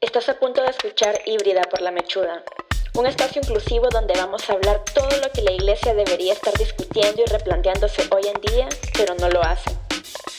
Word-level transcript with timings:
Estás 0.00 0.28
a 0.28 0.38
punto 0.38 0.62
de 0.62 0.70
escuchar 0.70 1.20
Híbrida 1.26 1.62
por 1.62 1.80
la 1.80 1.90
Mechuda, 1.90 2.44
un 2.94 3.06
espacio 3.06 3.42
inclusivo 3.42 3.88
donde 3.88 4.14
vamos 4.14 4.48
a 4.48 4.52
hablar 4.52 4.84
todo 4.94 5.08
lo 5.08 5.28
que 5.32 5.42
la 5.42 5.50
iglesia 5.50 5.92
debería 5.92 6.34
estar 6.34 6.54
discutiendo 6.54 7.20
y 7.20 7.28
replanteándose 7.28 8.02
hoy 8.14 8.22
en 8.28 8.40
día, 8.40 8.68
pero 8.96 9.16
no 9.16 9.28
lo 9.28 9.42
hace. 9.42 9.76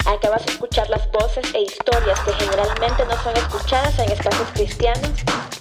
Acabas 0.06 0.46
de 0.46 0.54
escuchar 0.54 0.90
las 0.90 1.12
voces 1.12 1.54
e 1.54 1.64
historias 1.64 2.22
que 2.22 2.32
generalmente 2.32 3.06
no 3.06 3.22
son 3.22 3.36
escuchadas 3.36 4.00
en 4.00 4.10
espacios 4.14 4.48
cristianos, 4.54 5.12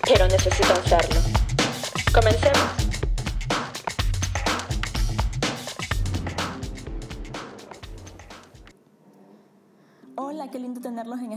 pero 0.07 0.29
necesitan 0.29 0.85
serlo. 0.87 1.21
Comencemos. 2.15 2.88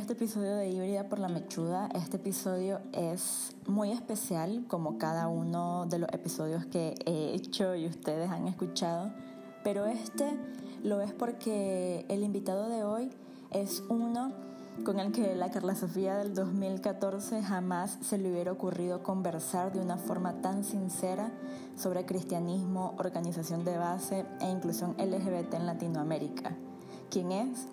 Este 0.01 0.13
episodio 0.13 0.55
de 0.55 0.67
Híbrida 0.67 1.07
por 1.09 1.19
la 1.19 1.27
Mechuda. 1.27 1.87
Este 1.93 2.17
episodio 2.17 2.79
es 2.91 3.55
muy 3.67 3.91
especial, 3.91 4.65
como 4.67 4.97
cada 4.97 5.27
uno 5.27 5.85
de 5.85 5.99
los 5.99 6.09
episodios 6.11 6.65
que 6.65 6.95
he 7.05 7.35
hecho 7.35 7.75
y 7.75 7.85
ustedes 7.85 8.31
han 8.31 8.47
escuchado, 8.47 9.11
pero 9.63 9.85
este 9.85 10.39
lo 10.83 11.01
es 11.01 11.13
porque 11.13 12.07
el 12.09 12.23
invitado 12.23 12.67
de 12.67 12.83
hoy 12.83 13.11
es 13.51 13.83
uno 13.89 14.33
con 14.83 14.99
el 14.99 15.11
que 15.11 15.35
la 15.35 15.51
Carla 15.51 15.75
Sofía 15.75 16.17
del 16.17 16.33
2014 16.33 17.43
jamás 17.43 17.99
se 18.01 18.17
le 18.17 18.31
hubiera 18.31 18.51
ocurrido 18.51 19.03
conversar 19.03 19.71
de 19.71 19.81
una 19.81 19.97
forma 19.97 20.41
tan 20.41 20.63
sincera 20.63 21.31
sobre 21.77 22.07
cristianismo, 22.07 22.95
organización 22.97 23.63
de 23.63 23.77
base 23.77 24.25
e 24.39 24.49
inclusión 24.49 24.95
LGBT 24.97 25.53
en 25.53 25.67
Latinoamérica. 25.67 26.57
¿Quién 27.11 27.31
es? 27.31 27.67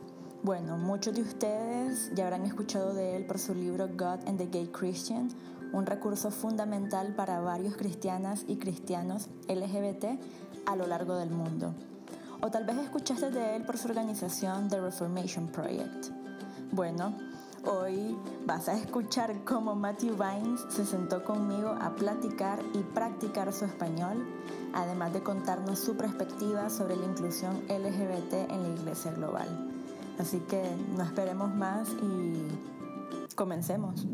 Bueno, 0.45 0.79
muchos 0.79 1.15
de 1.15 1.23
ustedes 1.23 2.13
ya 2.15 2.25
habrán 2.25 2.47
escuchado 2.47 2.95
de 2.95 3.17
él 3.17 3.27
por 3.27 3.41
su 3.41 3.57
libro 3.57 3.89
God 3.89 4.21
and 4.29 4.39
the 4.39 4.47
Gay 4.47 4.69
Christian, 4.69 5.29
un 5.73 5.85
recurso 5.85 6.31
fundamental 6.31 7.13
para 7.17 7.41
varios 7.41 7.77
cristianas 7.77 8.45
y 8.47 8.57
cristianos 8.57 9.29
LGBT 9.49 10.05
a 10.65 10.77
lo 10.77 10.87
largo 10.87 11.17
del 11.17 11.31
mundo. 11.31 11.75
O 12.41 12.53
tal 12.53 12.65
vez 12.65 12.79
escuchaste 12.79 13.33
de 13.33 13.57
él 13.57 13.65
por 13.65 13.79
su 13.79 13.89
organización 13.89 14.69
The 14.69 14.81
Reformation 14.81 15.49
Project. 15.49 16.07
Bueno, 16.71 17.15
hoy 17.65 18.17
vas 18.47 18.69
a 18.69 18.75
escuchar 18.75 19.43
cómo 19.45 19.75
Matthew 19.75 20.15
Vines 20.17 20.61
se 20.69 20.87
sentó 20.87 21.25
conmigo 21.25 21.71
a 21.81 21.97
platicar 21.97 22.61
y 22.75 22.79
practicar 22.95 23.53
su 23.53 23.65
español, 23.65 24.25
además 24.73 25.13
de 25.13 25.21
contarnos 25.21 25.81
su 25.81 25.97
perspectiva 25.97 26.71
sobre 26.71 26.95
la 26.95 27.07
inclusión 27.07 27.57
LGBT 27.69 28.35
en 28.51 28.63
la 28.63 28.69
iglesia 28.69 29.11
global. 29.11 29.78
Así 30.19 30.41
que 30.51 30.63
no 30.97 31.05
esperemos 31.05 31.55
más 31.55 31.89
y 32.03 33.35
comencemos. 33.35 34.07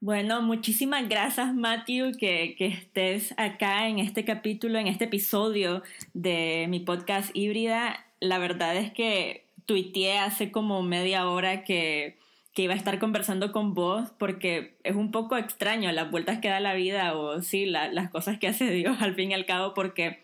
Bueno, 0.00 0.42
muchísimas 0.42 1.08
gracias 1.08 1.54
Matthew 1.54 2.12
que, 2.18 2.56
que, 2.58 2.66
estés 2.66 3.32
acá 3.38 3.88
en 3.88 3.98
este 3.98 4.24
capítulo, 4.24 4.78
en 4.78 4.86
este 4.86 5.04
episodio 5.04 5.82
de 6.12 6.66
mi 6.68 6.80
podcast 6.80 7.30
híbrida. 7.34 8.04
La 8.20 8.38
verdad 8.38 8.76
es 8.76 8.92
que 8.92 9.46
tuiteé 9.64 10.18
hace 10.18 10.50
como 10.50 10.82
media 10.82 11.28
hora 11.28 11.64
que, 11.64 12.18
que 12.52 12.62
iba 12.62 12.74
a 12.74 12.76
estar 12.76 12.98
conversando 12.98 13.50
con 13.50 13.74
vos 13.74 14.10
porque 14.18 14.76
es 14.84 14.94
un 14.94 15.10
poco 15.10 15.36
extraño 15.36 15.90
las 15.92 16.10
vueltas 16.10 16.38
que 16.38 16.48
da 16.48 16.60
la 16.60 16.74
vida 16.74 17.16
o 17.16 17.42
sí, 17.42 17.66
la, 17.66 17.90
las 17.90 18.10
cosas 18.10 18.38
que 18.38 18.48
hace 18.48 18.70
Dios 18.70 19.00
al 19.00 19.14
fin 19.14 19.30
y 19.30 19.34
al 19.34 19.46
cabo 19.46 19.74
porque 19.74 20.23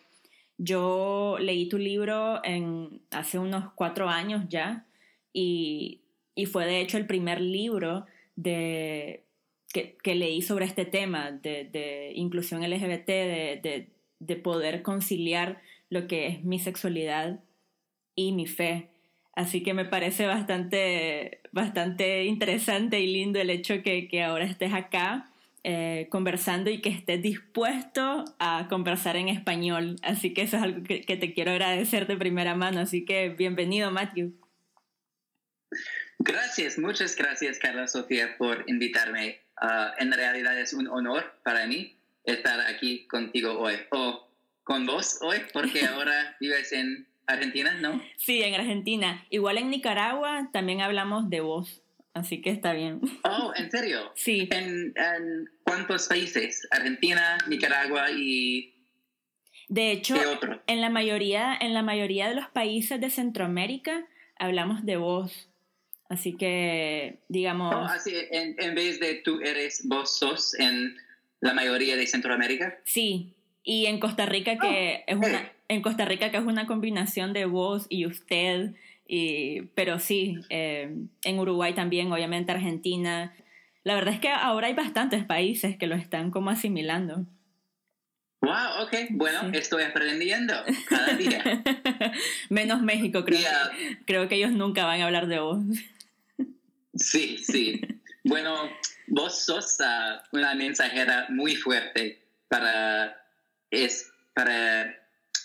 yo 0.63 1.39
leí 1.41 1.71
tu 1.71 1.79
libro 1.79 2.45
en, 2.45 3.01
hace 3.11 3.39
unos 3.39 3.73
cuatro 3.75 4.11
años 4.11 4.45
ya 4.51 4.85
y, 5.33 6.03
y 6.35 6.45
fue 6.45 6.67
de 6.67 6.83
hecho 6.83 6.99
el 6.99 7.07
primer 7.07 7.41
libro 7.41 8.05
de, 8.37 9.25
que, 9.73 9.97
que 10.03 10.15
leí 10.15 10.43
sobre 10.43 10.67
este 10.67 10.85
tema 10.85 11.33
de, 11.33 11.65
de 11.65 12.13
inclusión 12.15 12.63
LGBT, 12.63 13.07
de, 13.07 13.61
de, 13.63 13.89
de, 14.19 14.37
poder 14.37 14.83
conciliar 14.83 15.63
lo 15.89 16.07
que 16.07 16.27
es 16.27 16.45
mi 16.45 16.59
sexualidad 16.59 17.41
y 18.15 18.33
mi 18.33 18.47
fe. 18.47 18.91
Así 19.33 19.63
que 19.63 19.73
me 19.73 19.87
parece 19.87 20.27
bastante, 20.27 21.41
bastante 21.53 22.27
interesante 22.27 23.01
y 23.01 23.07
lindo 23.07 23.41
el 23.41 23.49
hecho 23.49 23.83
que, 23.83 24.09
que 24.09 24.23
ahora 24.23 24.45
estés 24.45 24.75
acá 24.75 25.30
eh, 25.65 26.09
conversando 26.11 26.71
y 26.71 26.81
que 26.81 26.89
estés 26.89 27.23
dispuesto 27.23 28.25
a 28.39 28.67
conversar 28.69 29.17
en 29.17 29.29
español. 29.29 29.97
Así 30.03 30.33
que 30.33 30.43
eso 30.43 30.57
es 30.57 30.63
algo 30.63 30.83
que, 30.83 31.03
que, 31.03 31.17
te 31.17 31.35
quiero 31.35 31.51
agradecer 31.51 32.07
de 32.07 32.17
primera 32.17 32.55
mano. 32.55 32.81
Así 32.81 33.05
que 33.05 33.29
bienvenido, 33.29 33.91
Matthew. 33.91 34.33
Gracias, 36.19 36.79
muchas 36.79 37.17
gracias, 37.17 37.59
Carla 37.59 37.87
Sofía, 37.87 38.37
por 38.37 38.65
invitarme. 38.67 39.41
Uh, 39.63 40.03
en 40.03 40.13
realidad 40.13 40.59
es 40.59 40.73
un 40.73 40.87
honor 40.89 41.25
para 41.43 41.67
mí 41.67 41.97
estar 42.25 42.61
aquí 42.61 43.07
contigo 43.07 43.59
hoy, 43.59 43.75
o 43.91 44.29
con 44.63 44.87
vos 44.87 45.19
hoy, 45.23 45.39
porque 45.53 45.85
ahora 45.87 46.37
vives 46.41 46.73
en 46.73 47.07
Argentina, 47.27 47.73
¿no? 47.81 48.03
Sí, 48.17 48.43
en 48.43 48.55
Argentina. 48.55 49.27
Igual 49.31 49.59
en 49.59 49.71
Nicaragua 49.71 50.51
también 50.53 50.81
hablamos 50.81 51.31
de 51.31 51.41
vos. 51.41 51.83
Así 52.13 52.41
que 52.43 52.51
está 52.51 52.73
bien. 52.73 53.01
Oh, 53.25 53.53
¿en 53.57 53.71
serio? 53.71 54.13
Sí. 54.15 54.49
¿En, 54.51 54.93
en 54.97 55.49
cuántos 55.63 56.09
países? 56.09 56.67
Argentina, 56.71 57.39
Nicaragua 57.49 58.11
y... 58.11 58.75
De 59.69 59.93
hecho, 59.93 60.17
en 60.67 60.81
la, 60.81 60.91
mayoría, 60.91 61.57
en 61.61 61.75
la 61.75 61.83
mayoría 61.83 62.29
de 62.29 62.35
los 62.35 62.49
países 62.49 63.01
de 63.01 63.09
Centroamérica 63.09 64.05
hablamos 64.37 64.85
de 64.85 64.97
vos. 64.97 65.49
Así 66.09 66.37
que, 66.37 67.21
digamos... 67.29 67.73
Oh, 67.73 67.85
así, 67.85 68.13
en, 68.33 68.57
en 68.59 68.75
vez 68.75 68.99
de 68.99 69.15
tú 69.23 69.41
eres, 69.41 69.87
vos 69.87 70.19
sos 70.19 70.59
en 70.59 70.97
la 71.39 71.55
mayoría 71.55 71.97
de 71.97 72.09
Centroamérica. 72.09 72.81
Sí, 72.85 73.37
y 73.63 73.87
en 73.87 74.01
Costa 74.01 74.27
Rica 74.27 74.59
que 74.59 75.05
oh, 75.07 75.13
es 75.13 75.17
una... 75.17 75.53
En 75.69 75.83
Costa 75.83 76.05
Rica 76.05 76.33
que 76.33 76.39
es 76.39 76.43
una 76.43 76.67
combinación 76.67 77.33
de 77.33 77.45
vos 77.45 77.87
y 77.89 78.07
usted 78.07 78.75
y, 79.13 79.63
pero 79.75 79.99
sí, 79.99 80.39
eh, 80.51 80.95
en 81.25 81.39
Uruguay 81.41 81.75
también, 81.75 82.13
obviamente 82.13 82.53
Argentina. 82.53 83.35
La 83.83 83.97
verdad 83.97 84.15
es 84.15 84.21
que 84.21 84.29
ahora 84.29 84.69
hay 84.69 84.75
bastantes 84.75 85.25
países 85.25 85.77
que 85.77 85.89
lo 85.89 85.97
están 85.97 86.31
como 86.31 86.49
asimilando. 86.51 87.27
Wow, 88.41 88.85
ok, 88.85 88.95
bueno, 89.11 89.41
sí. 89.51 89.59
estoy 89.59 89.83
aprendiendo 89.83 90.55
cada 90.89 91.15
día. 91.15 91.43
Menos 92.51 92.83
México, 92.83 93.25
creo, 93.25 93.41
yeah. 93.41 93.73
creo 94.07 94.29
que 94.29 94.37
ellos 94.37 94.53
nunca 94.53 94.85
van 94.85 95.01
a 95.01 95.07
hablar 95.07 95.27
de 95.27 95.41
vos. 95.41 95.59
Sí, 96.95 97.37
sí. 97.39 97.81
Bueno, 98.23 98.71
vos 99.09 99.45
sos 99.45 99.79
uh, 99.81 100.37
una 100.37 100.55
mensajera 100.55 101.27
muy 101.31 101.57
fuerte 101.57 102.23
para, 102.47 103.21
es, 103.73 104.09
para 104.35 104.95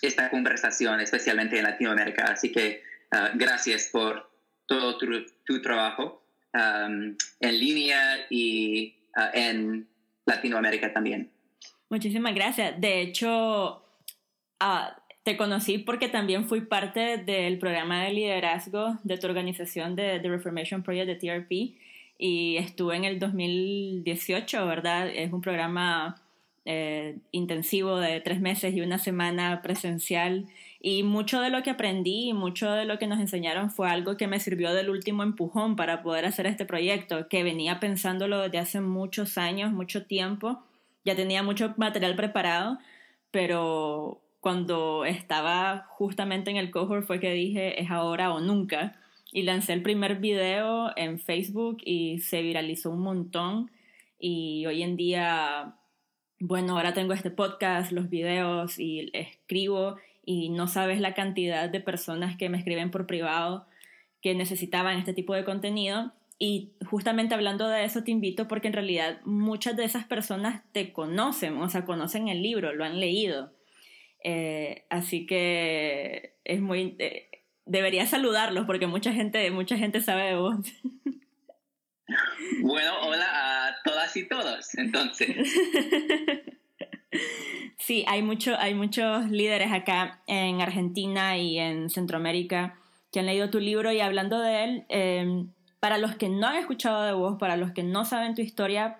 esta 0.02 0.30
conversación, 0.30 1.00
especialmente 1.00 1.58
en 1.58 1.64
Latinoamérica, 1.64 2.26
así 2.26 2.52
que 2.52 2.86
Uh, 3.12 3.36
gracias 3.36 3.88
por 3.92 4.30
todo 4.66 4.98
tu, 4.98 5.06
tu 5.44 5.62
trabajo 5.62 6.22
um, 6.54 7.16
en 7.40 7.60
línea 7.60 8.26
y 8.30 8.94
uh, 9.16 9.30
en 9.32 9.86
Latinoamérica 10.24 10.92
también. 10.92 11.30
Muchísimas 11.88 12.34
gracias. 12.34 12.80
De 12.80 13.00
hecho, 13.00 13.82
uh, 14.60 14.90
te 15.22 15.36
conocí 15.36 15.78
porque 15.78 16.08
también 16.08 16.44
fui 16.48 16.62
parte 16.62 17.18
del 17.18 17.58
programa 17.58 18.04
de 18.04 18.12
liderazgo 18.12 18.98
de 19.02 19.18
tu 19.18 19.26
organización 19.26 19.96
de 19.96 20.20
The 20.20 20.28
Reformation 20.28 20.82
Project 20.82 21.06
de 21.06 21.14
TRP 21.16 21.52
y 22.18 22.56
estuve 22.56 22.96
en 22.96 23.04
el 23.04 23.18
2018, 23.18 24.66
¿verdad? 24.66 25.08
Es 25.08 25.32
un 25.32 25.40
programa 25.40 26.22
eh, 26.64 27.16
intensivo 27.32 27.98
de 27.98 28.20
tres 28.20 28.40
meses 28.40 28.74
y 28.74 28.80
una 28.80 28.98
semana 28.98 29.62
presencial 29.62 30.46
y 30.88 31.02
mucho 31.02 31.40
de 31.40 31.50
lo 31.50 31.64
que 31.64 31.70
aprendí 31.70 32.28
y 32.28 32.32
mucho 32.32 32.70
de 32.70 32.84
lo 32.84 32.96
que 32.96 33.08
nos 33.08 33.18
enseñaron 33.18 33.72
fue 33.72 33.90
algo 33.90 34.16
que 34.16 34.28
me 34.28 34.38
sirvió 34.38 34.72
del 34.72 34.88
último 34.88 35.24
empujón 35.24 35.74
para 35.74 36.00
poder 36.00 36.24
hacer 36.26 36.46
este 36.46 36.64
proyecto, 36.64 37.26
que 37.26 37.42
venía 37.42 37.80
pensándolo 37.80 38.38
desde 38.38 38.58
hace 38.58 38.80
muchos 38.80 39.36
años, 39.36 39.72
mucho 39.72 40.06
tiempo. 40.06 40.62
Ya 41.04 41.16
tenía 41.16 41.42
mucho 41.42 41.74
material 41.76 42.14
preparado, 42.14 42.78
pero 43.32 44.22
cuando 44.38 45.04
estaba 45.04 45.88
justamente 45.88 46.52
en 46.52 46.56
el 46.56 46.70
cohort 46.70 47.04
fue 47.04 47.18
que 47.18 47.32
dije 47.32 47.82
es 47.82 47.90
ahora 47.90 48.32
o 48.32 48.38
nunca. 48.38 48.94
Y 49.32 49.42
lancé 49.42 49.72
el 49.72 49.82
primer 49.82 50.20
video 50.20 50.96
en 50.96 51.18
Facebook 51.18 51.78
y 51.84 52.20
se 52.20 52.42
viralizó 52.42 52.92
un 52.92 53.00
montón. 53.00 53.72
Y 54.20 54.64
hoy 54.66 54.84
en 54.84 54.96
día, 54.96 55.74
bueno, 56.38 56.76
ahora 56.76 56.94
tengo 56.94 57.12
este 57.12 57.32
podcast, 57.32 57.90
los 57.90 58.08
videos 58.08 58.78
y 58.78 59.10
escribo 59.12 59.96
y 60.26 60.50
no 60.50 60.66
sabes 60.66 61.00
la 61.00 61.14
cantidad 61.14 61.70
de 61.70 61.80
personas 61.80 62.36
que 62.36 62.50
me 62.50 62.58
escriben 62.58 62.90
por 62.90 63.06
privado 63.06 63.66
que 64.20 64.34
necesitaban 64.34 64.98
este 64.98 65.14
tipo 65.14 65.34
de 65.34 65.44
contenido. 65.44 66.12
Y 66.38 66.72
justamente 66.84 67.34
hablando 67.34 67.68
de 67.68 67.84
eso 67.84 68.02
te 68.02 68.10
invito 68.10 68.48
porque 68.48 68.66
en 68.66 68.74
realidad 68.74 69.20
muchas 69.24 69.76
de 69.76 69.84
esas 69.84 70.04
personas 70.04 70.62
te 70.72 70.92
conocen, 70.92 71.56
o 71.58 71.70
sea, 71.70 71.84
conocen 71.84 72.28
el 72.28 72.42
libro, 72.42 72.74
lo 72.74 72.84
han 72.84 72.98
leído. 72.98 73.52
Eh, 74.24 74.84
así 74.90 75.26
que 75.26 76.34
es 76.44 76.60
muy... 76.60 76.96
Eh, 76.98 77.30
debería 77.64 78.04
saludarlos 78.04 78.66
porque 78.66 78.88
mucha 78.88 79.12
gente, 79.12 79.48
mucha 79.52 79.78
gente 79.78 80.00
sabe 80.00 80.24
de 80.24 80.34
vos. 80.34 80.56
Bueno, 82.62 82.92
hola 83.02 83.68
a 83.68 83.76
todas 83.84 84.16
y 84.16 84.28
todos, 84.28 84.76
entonces. 84.76 85.36
Sí, 87.78 88.04
hay, 88.08 88.22
mucho, 88.22 88.56
hay 88.58 88.74
muchos 88.74 89.30
líderes 89.30 89.72
acá 89.72 90.22
en 90.26 90.60
Argentina 90.60 91.36
y 91.36 91.58
en 91.58 91.90
Centroamérica 91.90 92.78
que 93.12 93.20
han 93.20 93.26
leído 93.26 93.50
tu 93.50 93.60
libro 93.60 93.92
y 93.92 94.00
hablando 94.00 94.40
de 94.40 94.64
él, 94.64 94.86
em, 94.88 95.52
para 95.80 95.98
los 95.98 96.16
que 96.16 96.28
no 96.28 96.46
han 96.46 96.56
escuchado 96.56 97.02
de 97.04 97.12
vos, 97.12 97.38
para 97.38 97.56
los 97.56 97.72
que 97.72 97.82
no 97.82 98.04
saben 98.04 98.34
tu 98.34 98.42
historia, 98.42 98.98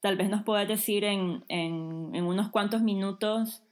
tal 0.00 0.16
vez 0.16 0.30
nos 0.30 0.42
puedas 0.42 0.66
decir 0.68 1.04
en, 1.04 1.44
en, 1.48 2.10
en 2.14 2.24
unos 2.24 2.50
cuantos 2.50 2.82
minutos 2.82 3.62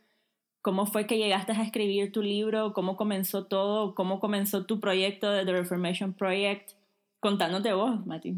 cómo 0.62 0.86
fue 0.86 1.06
que 1.06 1.18
llegaste 1.18 1.52
a 1.52 1.62
escribir 1.62 2.12
tu 2.12 2.22
libro, 2.22 2.72
cómo 2.72 2.96
comenzó 2.96 3.46
todo, 3.46 3.94
cómo 3.94 4.20
comenzó 4.20 4.66
tu 4.66 4.80
proyecto 4.80 5.30
de 5.30 5.44
The 5.44 5.52
Reformation 5.52 6.12
Project. 6.12 6.72
Contándote 7.20 7.72
vos, 7.72 8.04
Mati. 8.06 8.36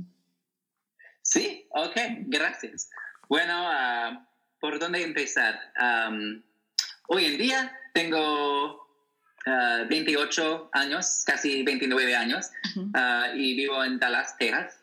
Sí, 1.23 1.67
ok, 1.71 1.97
gracias. 2.27 2.91
Bueno, 3.29 3.55
uh, 3.65 4.19
¿por 4.63 4.79
dónde 4.79 5.03
empezar? 5.03 5.61
Um, 5.77 6.41
hoy 7.09 7.25
en 7.25 7.37
día 7.37 7.81
tengo 7.93 8.77
uh, 9.45 9.89
28 9.91 10.71
años, 10.73 11.25
casi 11.27 11.65
29 11.65 12.15
años, 12.15 12.49
uh, 12.77 13.35
y 13.35 13.57
vivo 13.57 13.85
en 13.85 13.99
Dallas, 13.99 14.39
Texas, 14.39 14.79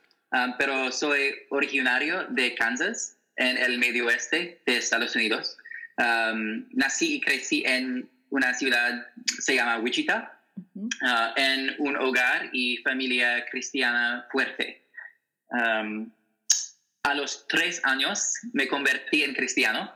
pero 0.60 0.92
soy 0.92 1.34
originario 1.50 2.26
de 2.26 2.54
Kansas, 2.56 3.16
en 3.38 3.58
el 3.58 3.80
medio 3.80 4.08
oeste 4.08 4.62
de 4.66 4.78
Estados 4.78 5.16
Unidos. 5.16 5.58
Um, 5.98 6.66
nací 6.72 7.16
y 7.16 7.22
crecí 7.22 7.64
en 7.66 8.10
una 8.32 8.54
ciudad, 8.54 9.08
se 9.40 9.56
llama 9.56 9.80
Wichita, 9.80 10.38
en 11.38 11.76
un 11.80 11.96
hogar 11.96 12.50
y 12.52 12.78
familia 12.78 13.46
cristiana 13.50 14.28
fuerte. 14.30 14.84
Um, 15.52 16.12
a 17.10 17.16
los 17.16 17.48
tres 17.48 17.82
años 17.84 18.34
me 18.54 18.68
convertí 18.68 19.24
en 19.24 19.34
cristiano 19.34 19.92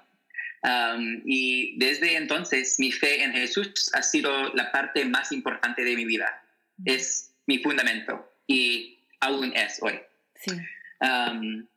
um, 0.64 1.22
y 1.26 1.78
desde 1.78 2.18
entonces 2.18 2.80
mi 2.80 2.92
fe 2.92 3.24
en 3.24 3.34
Jesús 3.34 3.92
ha 3.94 4.02
sido 4.02 4.54
la 4.54 4.72
parte 4.72 5.06
más 5.06 5.32
importante 5.32 5.84
de 5.84 5.96
mi 5.96 6.06
vida. 6.06 6.44
Es 6.86 7.34
mi 7.46 7.60
fundamento 7.60 8.34
y 8.48 9.00
aún 9.20 9.56
es 9.56 9.80
hoy. 9.82 10.00
Um, 11.00 11.68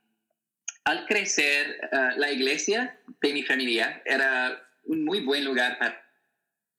al 0.85 1.05
crecer, 1.07 1.81
uh, 1.93 2.19
la 2.19 2.31
iglesia 2.31 2.99
de 3.21 3.33
mi 3.33 3.43
familia 3.43 4.03
era 4.07 4.63
un 4.85 5.05
muy 5.05 5.21
buen 5.21 5.45
lugar 5.45 5.79
para 5.79 6.03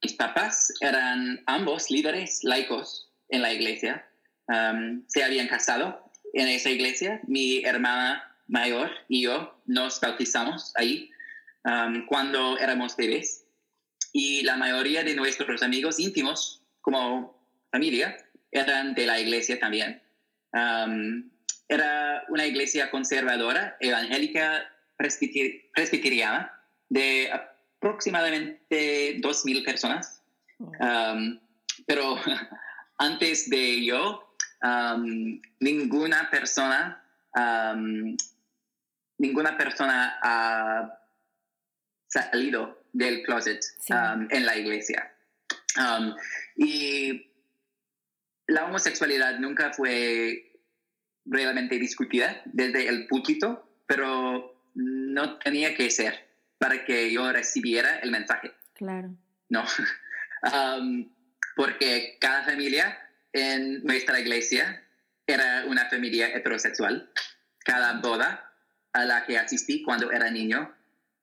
mis 0.01 0.13
papás. 0.13 0.73
Eran 0.81 1.43
ambos 1.45 1.91
líderes 1.91 2.39
laicos 2.43 3.11
en 3.29 3.41
la 3.41 3.53
iglesia. 3.53 4.07
Um, 4.47 5.03
se 5.07 5.23
habían 5.23 5.47
casado 5.47 6.09
en 6.33 6.47
esa 6.47 6.69
iglesia. 6.69 7.19
Mi 7.27 7.63
hermana 7.63 8.26
mayor 8.47 8.91
y 9.07 9.23
yo 9.23 9.61
nos 9.65 9.99
bautizamos 9.99 10.73
ahí 10.75 11.09
um, 11.63 12.05
cuando 12.05 12.57
éramos 12.57 12.95
bebés 12.95 13.45
y 14.13 14.43
la 14.43 14.55
mayoría 14.57 15.03
de 15.03 15.15
nuestros 15.15 15.61
amigos 15.61 15.99
íntimos 15.99 16.63
como 16.81 17.37
familia 17.71 18.17
eran 18.51 18.95
de 18.95 19.05
la 19.05 19.19
iglesia 19.19 19.59
también. 19.59 20.01
Um, 20.53 21.29
era 21.67 22.23
una 22.29 22.45
iglesia 22.45 22.89
conservadora, 22.89 23.75
evangélica, 23.81 24.65
presbiteriana, 24.95 26.51
de 26.89 27.29
aproximadamente 27.31 29.19
2.000 29.21 29.65
personas. 29.65 30.23
Um, 30.59 31.39
pero 31.85 32.15
antes 32.97 33.49
de 33.49 33.85
yo, 33.85 34.23
ninguna 35.59 36.29
persona 36.31 37.03
ninguna 39.17 39.57
persona 39.57 40.19
ha 40.21 40.99
salido 42.07 42.83
del 42.93 43.23
closet 43.23 43.59
um, 43.89 44.27
en 44.29 44.45
la 44.45 44.57
iglesia. 44.57 45.13
Um, 45.77 46.15
y 46.55 47.31
la 48.47 48.65
homosexualidad 48.65 49.39
nunca 49.39 49.73
fue 49.73 50.61
realmente 51.25 51.77
discutida 51.77 52.41
desde 52.45 52.87
el 52.87 53.07
púlpito, 53.07 53.81
pero 53.85 54.61
no 54.73 55.37
tenía 55.39 55.75
que 55.75 55.91
ser 55.91 56.27
para 56.57 56.85
que 56.85 57.11
yo 57.11 57.31
recibiera 57.31 57.99
el 57.99 58.11
mensaje. 58.11 58.53
Claro. 58.73 59.15
No. 59.49 59.63
Um, 60.43 61.11
porque 61.55 62.19
cada 62.21 62.43
familia 62.43 62.95
en 63.33 63.83
nuestra 63.83 64.19
iglesia 64.19 64.83
era 65.25 65.65
una 65.65 65.89
familia 65.89 66.27
heterosexual. 66.27 67.11
Cada 67.65 67.99
boda 67.99 68.46
a 68.97 69.05
la 69.05 69.25
que 69.25 69.37
asistí 69.37 69.83
cuando 69.83 70.11
era 70.11 70.29
niño 70.31 70.73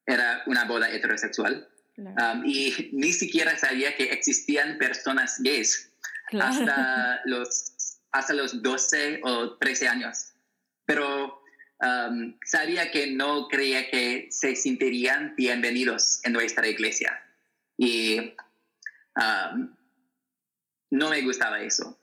era 0.07 0.43
una 0.47 0.65
boda 0.65 0.91
heterosexual. 0.91 1.69
Um, 1.97 2.45
y 2.45 2.91
ni 2.93 3.13
siquiera 3.13 3.57
sabía 3.59 3.97
que 3.97 4.05
existían 4.05 4.79
personas 4.79 5.41
gays 5.41 5.91
hasta, 6.33 7.21
los, 7.27 7.99
hasta 8.13 8.35
los 8.35 8.63
12 8.63 9.21
o 9.25 9.57
13 9.57 9.89
años. 9.89 10.33
Pero 10.87 11.43
um, 11.81 12.37
sabía 12.45 12.91
que 12.91 13.09
no 13.09 13.49
creía 13.49 13.91
que 13.91 14.29
se 14.31 14.55
sentirían 14.55 15.35
bienvenidos 15.37 16.21
en 16.23 16.33
nuestra 16.33 16.69
iglesia. 16.69 17.21
Y 17.77 18.35
um, 19.17 19.75
no 20.91 21.11
me 21.11 21.23
gustaba 21.23 21.61
eso. 21.61 21.99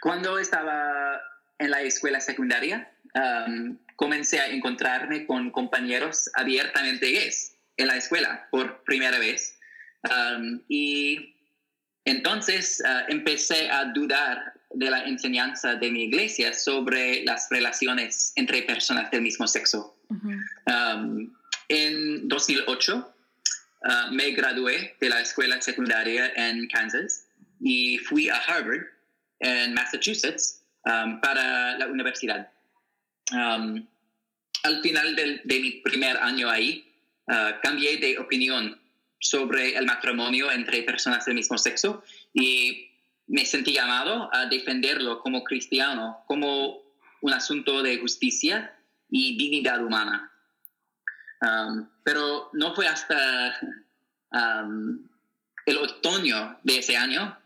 cuando 0.00 0.38
estaba 0.38 1.20
en 1.58 1.70
la 1.70 1.82
escuela 1.82 2.20
secundaria, 2.20 2.90
um, 3.14 3.78
comencé 3.96 4.40
a 4.40 4.48
encontrarme 4.48 5.26
con 5.26 5.50
compañeros 5.50 6.30
abiertamente 6.34 7.10
gays 7.10 7.56
en 7.76 7.88
la 7.88 7.96
escuela 7.96 8.46
por 8.50 8.82
primera 8.84 9.18
vez. 9.18 9.56
Um, 10.04 10.60
y 10.68 11.34
entonces 12.04 12.82
uh, 12.84 13.10
empecé 13.12 13.70
a 13.70 13.86
dudar 13.86 14.54
de 14.70 14.90
la 14.90 15.04
enseñanza 15.04 15.74
de 15.74 15.90
mi 15.90 16.04
iglesia 16.04 16.52
sobre 16.52 17.24
las 17.24 17.48
relaciones 17.50 18.32
entre 18.36 18.62
personas 18.62 19.10
del 19.10 19.22
mismo 19.22 19.46
sexo. 19.46 19.96
Um, 20.10 21.34
en 21.68 22.28
2008 22.28 22.96
uh, 23.82 24.12
me 24.12 24.30
gradué 24.30 24.96
de 25.00 25.08
la 25.08 25.20
escuela 25.20 25.60
secundaria 25.60 26.32
en 26.36 26.68
Kansas 26.68 27.26
y 27.60 27.98
fui 27.98 28.28
a 28.28 28.36
Harvard, 28.36 28.86
en 29.40 29.74
Massachusetts, 29.74 30.62
para 30.84 31.76
la 31.76 31.86
universidad. 31.86 32.50
Um, 33.32 33.86
al 34.62 34.82
final 34.82 35.14
de, 35.14 35.60
mi 35.60 35.70
primer 35.82 36.16
año 36.18 36.48
ahí, 36.48 36.92
uh, 37.28 37.60
cambié 37.62 37.98
de 37.98 38.18
opinión 38.18 38.78
sobre 39.20 39.76
el 39.76 39.86
matrimonio 39.86 40.50
entre 40.50 40.82
personas 40.82 41.24
del 41.24 41.34
mismo 41.34 41.58
sexo 41.58 42.02
y 42.32 42.88
me 43.26 43.44
sentí 43.44 43.72
llamado 43.72 44.30
a 44.32 44.46
defenderlo 44.46 45.20
como 45.20 45.44
cristiano, 45.44 46.18
como 46.26 46.82
un 47.20 47.32
asunto 47.32 47.82
de 47.82 47.98
justicia 47.98 48.74
y 49.10 49.36
dignidad 49.36 49.84
humana. 49.84 50.32
Um, 51.40 51.88
pero 52.02 52.50
no 52.52 52.74
fue 52.74 52.88
hasta 52.88 53.58
um, 54.32 55.06
el 55.66 55.76
otoño 55.76 56.58
de 56.64 56.78
ese 56.78 56.96
año, 56.96 57.38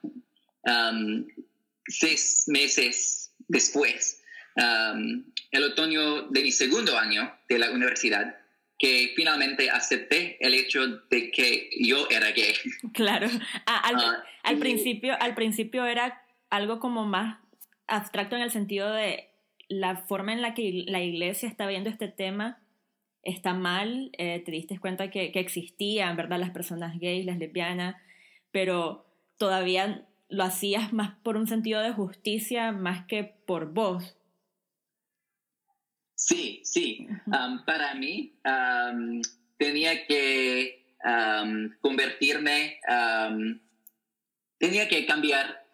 seis 1.88 2.44
meses 2.46 3.32
después, 3.48 4.22
Um, 4.56 5.24
el 5.52 5.64
otoño 5.64 6.22
de 6.22 6.42
mi 6.42 6.50
segundo 6.50 6.98
año 6.98 7.32
de 7.48 7.58
la 7.58 7.70
universidad, 7.70 8.36
que 8.78 9.12
finalmente 9.14 9.70
acepté 9.70 10.36
el 10.40 10.54
hecho 10.54 10.86
de 11.08 11.30
que 11.30 11.70
yo 11.80 12.08
era 12.10 12.32
gay. 12.32 12.54
Claro, 12.94 13.28
al, 13.66 13.96
ah, 13.96 14.24
al 14.42 14.58
principio, 14.58 15.14
al 15.20 15.34
principio 15.34 15.86
era 15.86 16.20
algo 16.50 16.80
como 16.80 17.06
más 17.06 17.38
abstracto 17.86 18.34
en 18.34 18.42
el 18.42 18.50
sentido 18.50 18.90
de 18.92 19.28
la 19.68 19.96
forma 19.96 20.32
en 20.32 20.42
la 20.42 20.54
que 20.54 20.84
la 20.86 21.00
iglesia 21.00 21.48
está 21.48 21.66
viendo 21.66 21.88
este 21.90 22.08
tema 22.08 22.58
está 23.22 23.54
mal, 23.54 24.10
eh, 24.18 24.42
te 24.44 24.50
diste 24.50 24.78
cuenta 24.78 25.10
que, 25.10 25.32
que 25.32 25.40
existían, 25.40 26.16
¿verdad? 26.16 26.38
Las 26.38 26.50
personas 26.50 26.98
gays, 26.98 27.24
las 27.24 27.38
lesbianas, 27.38 27.96
pero 28.50 29.06
todavía 29.38 30.06
lo 30.28 30.44
hacías 30.44 30.92
más 30.92 31.14
por 31.22 31.36
un 31.36 31.46
sentido 31.46 31.80
de 31.80 31.92
justicia 31.92 32.72
más 32.72 33.06
que 33.06 33.24
por 33.24 33.72
vos. 33.72 34.16
Sí, 36.24 36.60
sí. 36.64 37.08
Um, 37.26 37.64
para 37.64 37.94
mí 37.94 38.32
um, 38.44 39.20
tenía 39.58 40.06
que 40.06 40.84
um, 41.04 41.70
convertirme, 41.80 42.78
tenía 44.58 44.88
que 44.88 45.04
cambiar 45.04 45.66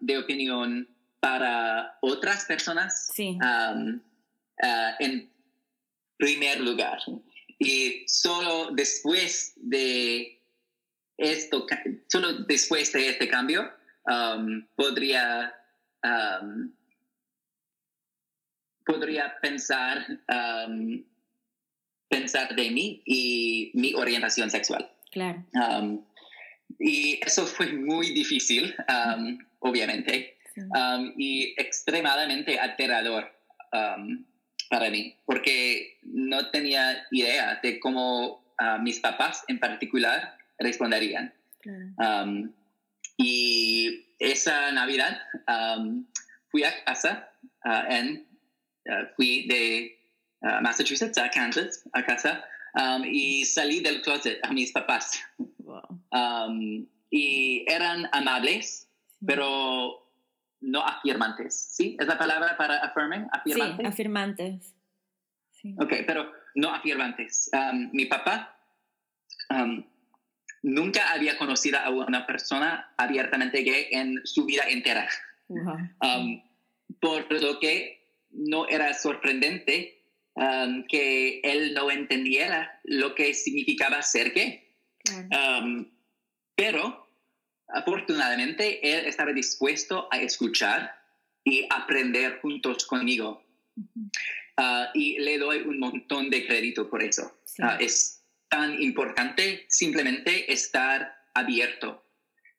de 0.00 0.18
opinión 0.18 0.88
para 1.18 1.98
otras 2.02 2.44
personas 2.44 3.12
uh, 3.18 4.00
en 5.00 5.30
primer 6.16 6.60
lugar. 6.60 7.00
Y 7.58 8.04
solo 8.06 8.70
después 8.72 9.54
de 9.56 10.40
esto, 11.18 11.66
solo 12.06 12.44
después 12.44 12.92
de 12.92 13.08
este 13.08 13.28
cambio, 13.28 13.72
podría 14.76 15.52
podría 18.90 19.36
pensar, 19.40 20.04
um, 20.28 21.02
pensar 22.08 22.54
de 22.56 22.70
mí 22.70 23.02
y 23.06 23.70
mi 23.74 23.94
orientación 23.94 24.50
sexual. 24.50 24.90
Claro. 25.12 25.44
Um, 25.54 26.04
y 26.78 27.20
eso 27.24 27.46
fue 27.46 27.72
muy 27.72 28.10
difícil, 28.10 28.74
um, 28.88 29.38
obviamente, 29.60 30.36
y 31.16 31.54
extremadamente 31.56 32.58
alterador 32.58 33.32
para 33.70 34.90
mí, 34.90 35.16
porque 35.24 35.98
no 36.02 36.50
tenía 36.50 37.06
idea 37.10 37.60
de 37.62 37.80
cómo 37.80 38.44
uh, 38.60 38.78
mis 38.82 39.00
papás 39.00 39.44
en 39.48 39.58
particular 39.58 40.36
responderían. 40.58 41.32
y 43.16 44.06
esa 44.18 44.72
Navidad 44.72 45.18
fui 46.50 46.64
a 46.64 46.84
casa 46.84 47.30
uh, 47.64 47.92
en 47.92 48.29
fui 49.16 49.46
de 49.46 49.98
uh, 50.42 50.62
Massachusetts 50.62 51.18
a 51.18 51.30
Kansas, 51.30 51.84
a 51.92 52.04
casa, 52.04 52.44
um, 52.74 53.04
y 53.04 53.44
salí 53.44 53.80
del 53.80 54.02
closet 54.02 54.38
a 54.42 54.52
mis 54.52 54.72
papás. 54.72 55.20
Um, 56.12 56.86
y 57.10 57.64
eran 57.68 58.08
amables, 58.12 58.88
pero 59.24 60.06
no 60.60 60.84
afirmantes, 60.84 61.54
¿sí? 61.54 61.96
¿Es 61.98 62.06
la 62.06 62.18
palabra 62.18 62.56
para 62.56 62.78
affirming? 62.78 63.26
¿Afirmantes? 63.32 63.78
Sí, 63.78 63.86
afirmantes. 63.86 64.74
Sí. 65.52 65.74
Ok, 65.78 65.92
pero 66.06 66.32
no 66.54 66.72
afirmantes. 66.74 67.50
Um, 67.52 67.90
mi 67.92 68.06
papá 68.06 68.56
nunca 70.62 71.10
había 71.12 71.36
conocido 71.36 71.78
a 71.78 71.90
una 71.90 72.26
persona 72.26 72.92
abiertamente 72.96 73.62
gay 73.62 73.86
en 73.90 74.20
su 74.24 74.44
vida 74.44 74.64
entera. 74.68 75.08
por 77.00 77.32
lo 77.42 77.58
que 77.58 77.99
no 78.30 78.68
era 78.68 78.94
sorprendente 78.94 80.02
um, 80.34 80.86
que 80.86 81.40
él 81.42 81.74
no 81.74 81.90
entendiera 81.90 82.80
lo 82.84 83.14
que 83.14 83.34
significaba 83.34 84.02
ser 84.02 84.32
gay. 84.32 84.66
Um, 85.32 85.90
pero 86.54 87.08
afortunadamente 87.68 88.80
él 88.82 89.06
estaba 89.06 89.32
dispuesto 89.32 90.08
a 90.10 90.20
escuchar 90.20 90.94
y 91.44 91.66
aprender 91.70 92.38
juntos 92.40 92.84
conmigo. 92.86 93.42
Uh, 93.76 94.86
y 94.94 95.18
le 95.18 95.38
doy 95.38 95.62
un 95.62 95.78
montón 95.78 96.28
de 96.28 96.46
crédito 96.46 96.88
por 96.90 97.02
eso. 97.02 97.40
Uh, 97.58 97.80
es 97.80 98.22
tan 98.48 98.80
importante 98.82 99.64
simplemente 99.68 100.52
estar 100.52 101.16
abierto 101.34 102.04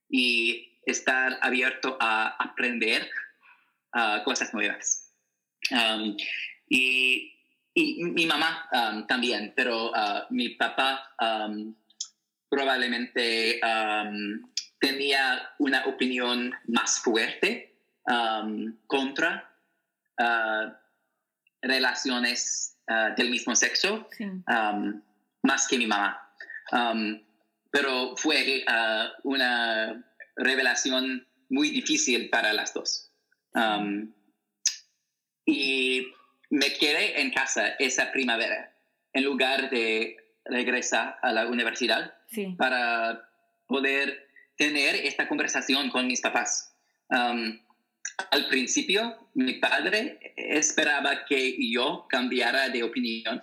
y 0.10 0.80
estar 0.86 1.38
abierto 1.42 1.98
a 2.00 2.30
aprender 2.44 3.08
uh, 3.94 4.24
cosas 4.24 4.54
nuevas. 4.54 5.00
Um, 5.70 6.18
y, 6.70 7.27
mi 7.74 8.25
mamá 8.25 8.68
um, 8.74 9.08
también, 9.08 9.53
pero 9.56 9.91
uh, 9.91 10.25
mi 10.30 10.50
papá 10.50 11.15
um, 11.22 11.74
probablemente 12.50 13.62
tenía 14.77 15.53
una 15.60 15.86
opinión 15.86 16.53
más 16.68 17.00
fuerte 17.00 17.77
contra 18.88 19.50
uh, 20.20 20.74
relaciones 21.62 22.77
uh, 22.89 23.15
del 23.15 23.30
mismo 23.30 23.56
sexo, 23.56 24.08
más 25.44 25.68
que 25.68 25.77
mi 25.77 25.88
mamá. 25.88 26.20
pero 27.72 28.15
fue 28.18 28.65
uh, 28.68 29.30
una 29.30 30.03
revelación 30.36 31.25
muy 31.50 31.70
difícil 31.70 32.30
para 32.30 32.53
las 32.53 32.74
dos. 32.74 33.12
Y 35.51 36.08
me 36.50 36.74
quedé 36.74 37.22
en 37.22 37.31
casa 37.31 37.75
esa 37.79 38.12
primavera 38.12 38.74
en 39.13 39.25
lugar 39.25 39.70
de 39.70 40.15
regresar 40.46 41.17
a 41.22 41.31
la 41.31 41.48
universidad 41.48 42.13
para 42.58 43.29
poder 43.67 44.27
tener 44.55 44.96
esta 44.96 45.27
conversación 45.27 45.89
con 45.89 46.08
mis 46.08 46.22
papás. 46.22 46.74
Um, 47.10 47.60
al 48.31 48.48
principio, 48.48 49.29
mi 49.34 49.53
padre 49.53 50.34
esperaba 50.38 51.25
que 51.25 51.58
yo 51.72 52.05
cambiara 52.10 52.70
de 52.70 52.84
opinión, 52.84 53.41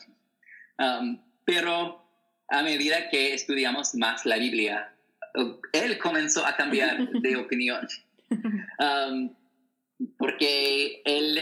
um, 0.78 1.20
pero 1.44 2.04
a 2.48 2.62
medida 2.62 3.10
que 3.10 3.34
estudiamos 3.34 3.94
más 3.94 4.24
la 4.24 4.38
Biblia, 4.38 4.94
él 5.72 5.98
comenzó 5.98 6.46
a 6.46 6.56
cambiar 6.56 7.08
de 7.22 7.36
opinión. 7.36 7.86
Um, 8.80 9.34
porque 10.16 11.02
él, 11.04 11.40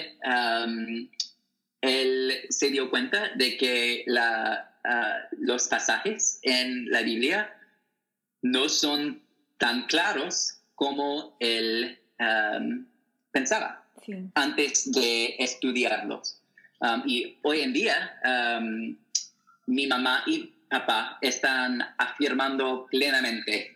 él 1.80 2.32
se 2.48 2.70
dio 2.70 2.90
cuenta 2.90 3.30
de 3.34 3.56
que 3.56 4.04
la, 4.06 4.74
ah, 4.84 5.18
los 5.38 5.68
pasajes 5.68 6.38
en 6.42 6.90
la 6.90 7.02
Biblia 7.02 7.52
no 8.42 8.68
son 8.68 9.22
tan 9.58 9.86
claros 9.86 10.58
como 10.74 11.36
él 11.40 11.98
pensaba 13.30 13.84
antes 14.34 14.90
de 14.92 15.36
estudiarlos. 15.38 16.40
y 17.06 17.38
hoy 17.42 17.60
en 17.60 17.72
día, 17.72 18.20
mi 19.66 19.86
mamá 19.86 20.22
y 20.26 20.52
papá 20.68 21.18
están 21.20 21.82
afirmando 21.98 22.86
plenamente 22.90 23.75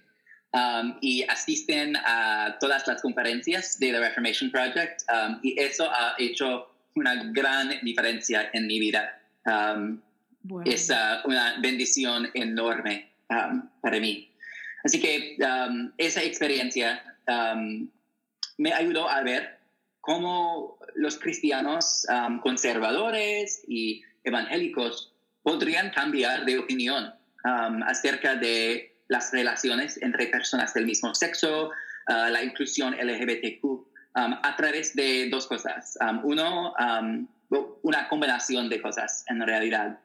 Um, 0.53 0.97
y 1.01 1.23
asisten 1.23 1.97
a 1.97 2.57
todas 2.59 2.85
las 2.89 3.01
conferencias 3.03 3.79
de 3.79 3.93
The 3.93 4.01
Reformation 4.01 4.51
Project 4.51 5.03
um, 5.09 5.39
y 5.45 5.57
eso 5.61 5.89
ha 5.89 6.17
hecho 6.19 6.75
una 6.97 7.23
gran 7.31 7.71
diferencia 7.83 8.51
en 8.53 8.67
mi 8.67 8.81
vida. 8.81 9.17
Um, 9.47 10.01
es 10.65 10.91
uh, 10.91 11.29
una 11.29 11.61
bendición 11.61 12.31
enorme 12.35 13.13
para 13.29 14.01
mí. 14.01 14.29
Así 14.83 15.01
que 15.01 15.37
esa 15.99 16.23
experiencia 16.23 17.01
me 18.57 18.73
ayudó 18.73 19.09
a 19.09 19.23
ver 19.23 19.59
cómo 20.01 20.79
los 20.97 21.19
cristianos 21.19 22.07
conservadores 22.43 23.63
y 23.69 24.03
evangélicos 24.25 25.13
podrían 25.43 25.91
cambiar 25.91 26.45
de 26.45 26.59
opinión 26.59 27.15
acerca 27.45 28.35
de 28.35 28.90
las 29.11 29.33
relaciones 29.33 30.01
entre 30.01 30.29
personas 30.29 30.73
del 30.73 30.87
mismo 30.87 31.15
sexo, 31.15 31.73
ah, 32.07 32.31
la 32.31 32.43
inclusión 32.43 32.95
LGBTQ, 32.95 33.65
um, 33.65 33.87
a 34.15 34.57
través 34.57 34.95
de 34.95 35.29
dos 35.29 35.47
cosas. 35.47 35.99
Um, 36.01 36.21
uno, 36.25 36.73
um, 36.79 37.29
una 37.83 38.09
combinación 38.09 38.69
de 38.71 38.81
cosas 38.81 39.25
en 39.29 39.45
realidad. 39.45 39.99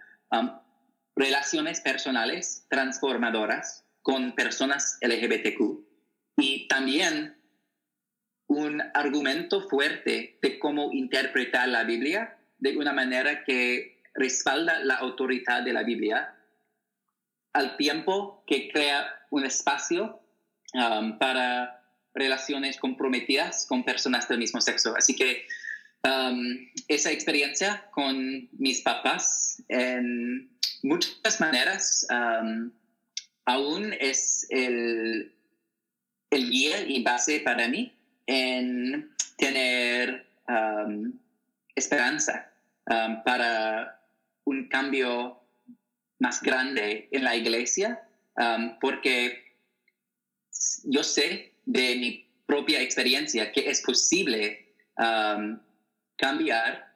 relaciones 1.18 1.80
personales 1.80 2.66
transformadoras 2.68 3.86
con 4.02 4.36
personas 4.36 4.98
LGBTQ 5.00 5.80
y 6.38 6.68
también 6.68 7.38
un 8.48 8.82
argumento 8.94 9.62
fuerte 9.70 10.38
de 10.42 10.60
cómo 10.60 10.92
interpretar 10.92 11.70
la 11.70 11.86
Biblia 11.86 12.38
de 12.58 12.76
una 12.76 12.92
manera 12.92 13.46
que 13.46 14.02
respalda 14.14 14.80
la 14.80 14.96
autoridad 14.96 15.64
de 15.64 15.74
la 15.74 15.84
Biblia 15.84 16.35
al 17.56 17.78
tiempo 17.78 18.44
que 18.46 18.70
crea 18.70 19.08
un 19.32 19.46
espacio 19.46 20.20
um, 20.74 21.18
para 21.18 21.82
relaciones 22.14 22.78
comprometidas 22.78 23.66
con 23.66 23.86
personas 23.86 24.28
del 24.28 24.40
mismo 24.40 24.60
sexo. 24.60 24.94
Así 24.96 25.16
que 25.16 25.48
um, 26.04 26.68
esa 26.90 27.12
experiencia 27.12 27.90
con 27.92 28.50
mis 28.52 28.82
papás 28.82 29.64
en 29.70 30.50
muchas 30.84 31.40
maneras 31.40 32.06
um, 32.12 32.72
aún 33.46 33.94
es 34.02 34.48
el, 34.50 35.34
el, 36.32 36.50
guía 36.50 36.82
y 36.86 37.04
base 37.04 37.40
para 37.40 37.70
mí 37.70 37.94
en 38.28 39.12
tener 39.38 40.26
esperanza 41.76 42.52
para 42.86 44.00
un 44.44 44.68
cambio 44.68 45.45
más 46.20 46.42
grande 46.42 47.08
en 47.12 47.24
la 47.24 47.36
iglesia, 47.36 48.08
um, 48.38 48.78
porque 48.80 49.44
yo 50.84 51.04
sé 51.04 51.54
de 51.66 51.96
mi 51.96 52.28
propia 52.46 52.82
experiencia 52.82 53.52
que 53.52 53.70
es 53.70 53.82
posible 53.82 54.74
um, 54.98 55.60
cambiar 56.18 56.94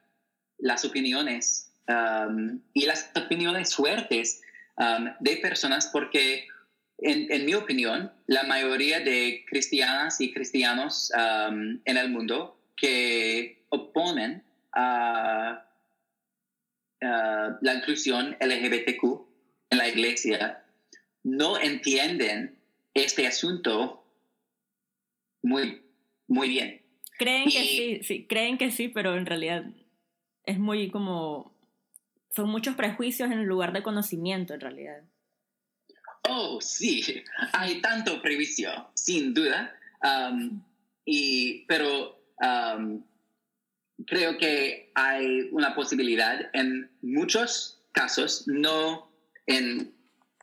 las 0.59 0.85
opiniones 0.85 1.71
um, 1.87 2.61
y 2.73 2.85
las 2.85 3.11
opiniones 3.15 3.75
fuertes 3.75 4.41
de 5.19 5.35
personas 5.37 5.87
porque 5.91 6.47
en, 6.99 7.45
mi 7.45 7.53
opinión, 7.53 8.13
la 8.27 8.43
mayoría 8.43 9.01
de 9.01 9.43
cristianas 9.45 10.21
y 10.21 10.31
cristianos 10.33 11.11
en 11.83 11.97
el 11.97 12.09
mundo 12.09 12.57
que 12.77 13.65
oponen 13.67 14.41
a 14.71 15.68
Uh, 17.01 17.55
la 17.61 17.75
inclusión 17.75 18.35
LGBTQ 18.41 19.03
en 19.69 19.77
la 19.77 19.87
iglesia 19.87 20.65
no 21.23 21.57
entienden 21.57 22.59
este 22.93 23.25
asunto 23.25 24.05
muy, 25.41 25.81
muy 26.27 26.49
bien. 26.49 26.81
Creen 27.17 27.49
que 27.49 27.61
sí, 27.63 27.99
sí, 28.03 28.27
creen 28.27 28.57
que 28.57 28.71
sí, 28.71 28.87
pero 28.87 29.15
en 29.17 29.25
realidad 29.25 29.65
es 30.45 30.59
muy 30.59 30.89
como, 30.89 31.53
son 32.29 32.49
muchos 32.49 32.75
prejuicios 32.75 33.31
en 33.31 33.45
lugar 33.45 33.73
de 33.73 33.83
conocimiento 33.83 34.53
en 34.53 34.61
realidad. 34.61 35.03
Oh, 36.29 36.61
sí, 36.61 37.03
hay 37.53 37.81
tanto 37.81 38.21
prejuicio, 38.21 38.89
sin 38.93 39.33
duda, 39.33 39.73
um, 40.03 40.61
y, 41.05 41.65
pero 41.65 42.21
um, 42.41 43.03
creo 44.09 44.37
que 44.37 44.91
hay 44.95 45.49
una 45.51 45.75
posibilidad 45.75 46.49
en 46.53 46.89
muchos 47.01 47.81
casos, 47.91 48.43
no 48.47 49.11
en 49.45 49.93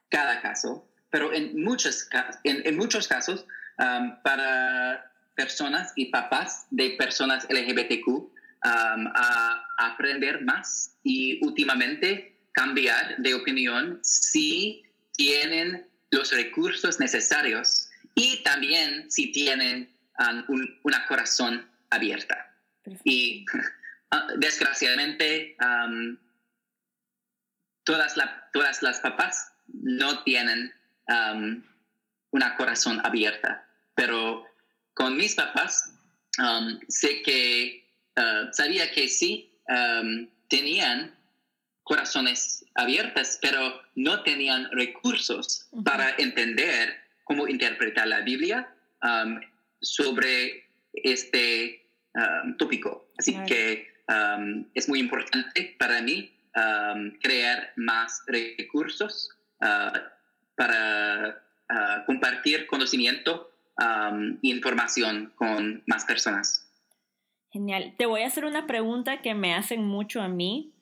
cada 0.08 0.40
caso, 0.40 0.88
pero 1.10 1.32
en 1.32 1.62
muchos, 1.62 2.08
en, 2.44 2.76
muchos 2.76 3.08
casos, 3.08 3.44
um, 3.78 4.22
para 4.22 5.12
personas 5.34 5.92
y 5.96 6.06
papás 6.06 6.66
de 6.70 6.90
personas 6.90 7.46
LGBTQ 7.50 8.08
um, 8.08 8.30
a 8.62 9.66
aprender 9.78 10.42
más 10.42 10.96
y 11.02 11.44
últimamente 11.44 12.38
cambiar 12.52 13.16
de 13.18 13.34
opinión 13.34 13.98
si 14.02 14.82
tienen 15.12 15.86
los 16.10 16.32
recursos 16.32 17.00
necesarios 17.00 17.90
y 18.14 18.42
también 18.44 19.10
si 19.10 19.32
tienen 19.32 19.94
um, 20.18 20.44
un, 20.48 20.80
una 20.84 21.06
corazón 21.06 21.68
abierta. 21.90 22.55
Y 23.04 23.44
ah, 24.10 24.28
desgraciadamente 24.36 25.56
todas, 27.84 28.14
todas 28.52 28.82
las 28.82 29.00
papás 29.00 29.52
no 29.68 30.22
tienen 30.24 30.72
um, 31.08 31.62
una 32.30 32.56
corazón 32.56 33.00
abierta. 33.04 33.66
Pero 33.94 34.46
con 34.94 35.16
mis 35.16 35.34
papás, 35.34 35.92
um, 36.38 36.78
sé 36.88 37.22
que, 37.22 37.88
uh, 38.16 38.52
sabía 38.52 38.90
que 38.90 39.08
sí 39.08 39.50
um, 39.68 40.28
tenían 40.48 41.14
corazones 41.84 42.64
abiertas, 42.74 43.38
pero 43.40 43.80
no 43.94 44.22
tenían 44.24 44.68
recursos 44.72 45.68
para 45.84 46.10
entender 46.18 46.96
cómo 47.24 47.46
interpretar 47.46 48.08
la 48.08 48.20
Biblia 48.20 48.68
sobre 49.80 50.68
este 50.92 51.85
tópico. 52.58 53.08
Así 53.18 53.36
que 53.46 53.88
es 54.74 54.88
muy 54.88 55.00
importante 55.00 55.76
para 55.78 56.00
mí 56.02 56.32
crear 57.20 57.72
más 57.76 58.22
recursos 58.26 59.30
uh, 59.60 59.98
para 60.56 61.42
ah, 61.68 62.02
compartir 62.06 62.66
conocimiento 62.66 63.52
e 63.78 64.48
información 64.48 65.32
con 65.36 65.82
más 65.86 66.06
personas. 66.06 66.66
Genial. 67.52 67.94
Te 67.98 68.06
voy 68.06 68.22
a 68.22 68.26
hacer 68.26 68.46
una 68.46 68.66
pregunta 68.66 69.20
que 69.20 69.34
me 69.34 69.54
hacen 69.54 69.84
mucho 69.84 70.22
a 70.22 70.28
mí 70.28 70.72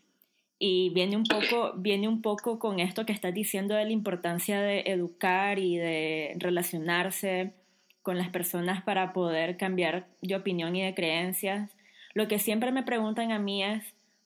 y 0.58 0.90
viene 0.90 1.16
un 1.16 1.24
poco, 1.24 1.74
viene 1.76 2.06
un 2.06 2.22
poco 2.22 2.60
con 2.60 2.78
esto 2.78 3.04
que 3.04 3.12
estás 3.12 3.34
diciendo 3.34 3.74
de 3.74 3.84
la 3.84 3.90
importancia 3.90 4.60
de 4.60 4.84
educar 4.86 5.58
y 5.58 5.76
de 5.76 6.34
relacionarse 6.38 7.54
con 8.04 8.18
las 8.18 8.28
personas 8.28 8.82
para 8.82 9.14
poder 9.14 9.56
cambiar 9.56 10.06
de 10.20 10.36
opinión 10.36 10.76
y 10.76 10.82
de 10.82 10.94
creencias. 10.94 11.70
Lo 12.12 12.28
que 12.28 12.38
siempre 12.38 12.70
me 12.70 12.82
preguntan 12.82 13.32
a 13.32 13.38
mí 13.38 13.64
es, 13.64 13.82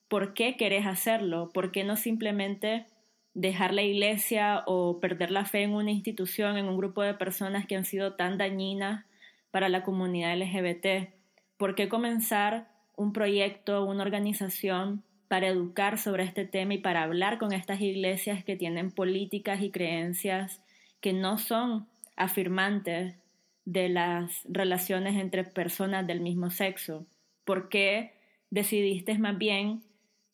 ¿por 0.09 0.33
qué 0.33 0.57
querés 0.57 0.85
hacerlo? 0.85 1.49
¿Por 1.53 1.71
qué 1.71 1.85
no 1.85 1.95
simplemente 1.95 2.85
dejar 3.33 3.73
la 3.73 3.81
iglesia 3.81 4.63
o 4.67 4.99
perder 4.99 5.31
la 5.31 5.45
fe 5.45 5.63
en 5.63 5.73
una 5.73 5.91
institución, 5.91 6.57
en 6.57 6.67
un 6.67 6.77
grupo 6.77 7.01
de 7.01 7.13
personas 7.13 7.65
que 7.65 7.77
han 7.77 7.85
sido 7.85 8.15
tan 8.15 8.37
dañinas 8.37 9.05
para 9.49 9.69
la 9.69 9.81
comunidad 9.83 10.37
LGBT? 10.37 11.13
¿Por 11.55 11.73
qué 11.73 11.87
comenzar 11.87 12.67
un 12.97 13.13
proyecto, 13.13 13.85
una 13.85 14.03
organización 14.03 15.03
para 15.29 15.47
educar 15.47 15.97
sobre 15.97 16.23
este 16.23 16.43
tema 16.43 16.73
y 16.73 16.79
para 16.79 17.03
hablar 17.03 17.37
con 17.37 17.53
estas 17.53 17.79
iglesias 17.79 18.43
que 18.43 18.57
tienen 18.57 18.91
políticas 18.91 19.61
y 19.61 19.71
creencias 19.71 20.59
que 20.99 21.13
no 21.13 21.37
son 21.37 21.87
afirmantes 22.17 23.15
de 23.71 23.87
las 23.87 24.41
relaciones 24.49 25.15
entre 25.15 25.43
personas 25.43 26.07
del 26.07 26.21
mismo 26.21 26.49
sexo? 26.49 27.05
¿Por 27.45 27.69
qué 27.69 28.13
decidiste 28.49 29.17
más 29.19 29.37
bien 29.37 29.83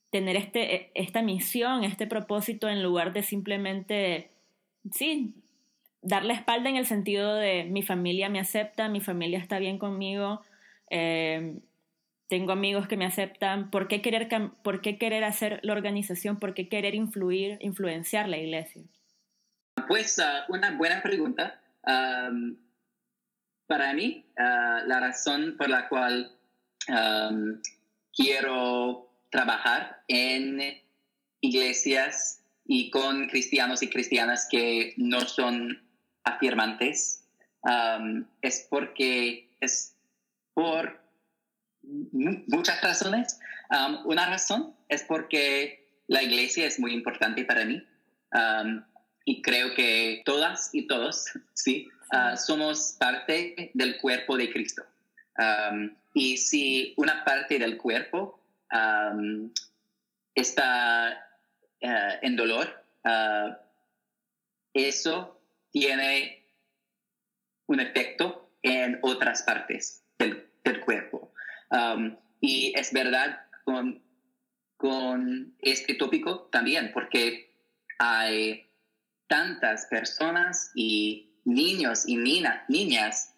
tener 0.10 0.38
este, 0.38 0.92
esta 0.96 1.22
misión, 1.22 1.84
este 1.84 2.08
propósito, 2.08 2.70
en 2.70 2.82
lugar 2.82 3.12
de 3.12 3.24
simplemente, 3.24 4.30
sí, 4.92 5.34
dar 6.02 6.24
la 6.24 6.34
espalda 6.34 6.70
en 6.70 6.78
el 6.78 6.86
sentido 6.86 7.36
de 7.36 7.66
mi 7.66 7.84
familia 7.84 8.30
me 8.30 8.40
acepta, 8.40 8.88
mi 8.88 9.02
familia 9.02 9.40
está 9.40 9.60
bien 9.60 9.78
conmigo, 9.78 10.42
eh, 10.90 11.60
tengo 12.28 12.54
amigos 12.54 12.88
que 12.88 12.96
me 12.96 13.06
aceptan, 13.06 13.70
¿por 13.70 13.90
qué, 13.90 14.02
querer, 14.02 14.30
¿por 14.64 14.82
qué 14.82 14.98
querer 14.98 15.26
hacer 15.26 15.60
la 15.64 15.74
organización? 15.74 16.40
¿Por 16.40 16.54
qué 16.54 16.70
querer 16.70 16.96
influir, 16.96 17.58
influenciar 17.60 18.30
la 18.30 18.38
iglesia? 18.38 18.84
Pues 19.88 20.18
uh, 20.20 20.52
una 20.52 20.72
buena 20.78 21.02
pregunta. 21.02 21.60
Para 23.68 23.94
mí, 23.94 24.26
uh, 24.38 24.88
la 24.88 25.00
razón 25.00 25.56
por 25.58 25.70
la 25.70 25.88
cual 25.90 26.32
um, 26.88 27.62
quiero 28.14 29.10
trabajar 29.30 30.04
en 30.08 30.62
iglesias 31.42 32.42
y 32.66 32.90
con 32.90 33.28
cristianos 33.28 33.84
y 33.84 33.90
cristianas 33.90 34.48
que 34.50 34.94
no 34.98 35.22
son 35.22 35.82
afirmantes 36.24 37.22
es 38.42 38.68
porque 38.70 39.50
es 39.60 39.96
por 40.54 41.02
muchas 42.12 42.82
razones. 42.82 43.40
Una 44.06 44.30
razón 44.30 44.76
es 44.88 45.04
porque 45.04 45.88
la 46.08 46.22
iglesia 46.22 46.68
es 46.68 46.80
muy 46.80 46.94
importante 46.94 47.44
para 47.44 47.66
mí 47.66 47.84
y 49.26 49.42
creo 49.42 49.74
que 49.74 50.22
todas 50.26 50.70
y 50.74 50.88
todos 50.88 51.26
sí, 51.54 51.88
uh, 52.12 52.38
somos 52.38 52.96
parte 53.00 53.72
del 53.74 53.98
cuerpo 53.98 54.38
de 54.38 54.52
Cristo. 54.52 54.84
y 56.14 56.38
si 56.38 56.94
una 56.98 57.26
parte 57.26 57.60
del 57.60 57.78
cuerpo 57.78 58.40
está 60.34 61.26
eh, 61.82 62.20
en 62.22 62.36
dolor, 62.36 62.68
ah, 63.04 63.58
eso 64.74 65.42
tiene 65.72 66.44
un 67.68 67.80
efecto 67.80 68.50
en 68.62 69.00
otras 69.02 69.44
partes 69.44 70.04
del, 70.18 70.50
cuerpo. 70.86 71.32
y 72.40 72.74
es 72.76 72.92
verdad 72.94 73.40
con, 73.64 74.02
con 74.78 75.56
este 75.60 75.96
tópico 75.96 76.42
también, 76.52 76.92
porque 76.94 77.52
hay 77.98 78.66
tantas 79.28 79.88
personas 79.88 80.72
y 80.76 81.35
niños 81.46 82.08
y 82.08 82.18
niñas 82.18 83.34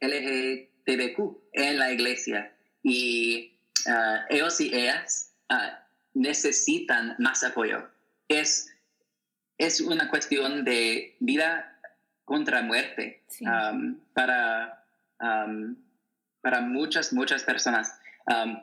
LGTBQ 0.00 1.18
en 1.52 1.78
la 1.78 1.92
iglesia 1.92 2.52
y 2.82 3.52
uh, 3.86 4.24
ellos 4.30 4.60
y 4.60 4.74
ellas 4.74 5.34
uh, 5.50 5.76
necesitan 6.14 7.14
más 7.18 7.44
apoyo. 7.44 7.88
Es, 8.28 8.74
es 9.58 9.80
una 9.80 10.08
cuestión 10.08 10.64
de 10.64 11.16
vida 11.20 11.80
contra 12.24 12.62
muerte 12.62 13.24
um, 13.40 13.98
para, 14.12 14.84
um, 15.20 15.76
para 16.40 16.60
muchas, 16.60 17.12
muchas 17.12 17.42
personas. 17.42 17.98
Um, 18.26 18.62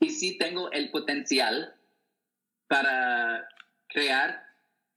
y 0.00 0.10
sí 0.10 0.36
tengo 0.38 0.70
el 0.72 0.90
potencial 0.90 1.74
para 2.66 3.48
crear 3.88 4.44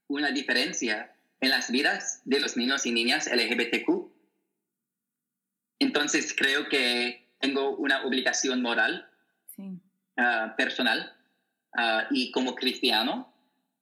una 0.08 0.30
diferencia 0.32 1.14
en 1.40 1.50
las 1.50 1.70
vidas 1.70 2.22
de 2.24 2.40
los 2.40 2.56
niños 2.56 2.86
y 2.86 2.92
niñas 2.92 3.28
LGBTQ. 3.32 4.10
Entonces 5.78 6.34
creo 6.36 6.68
que 6.68 7.34
tengo 7.38 7.76
una 7.76 8.04
obligación 8.04 8.60
moral, 8.60 9.08
ah, 10.16 10.54
personal 10.56 11.16
ah, 11.76 12.06
y 12.10 12.30
como 12.32 12.54
cristiano 12.54 13.34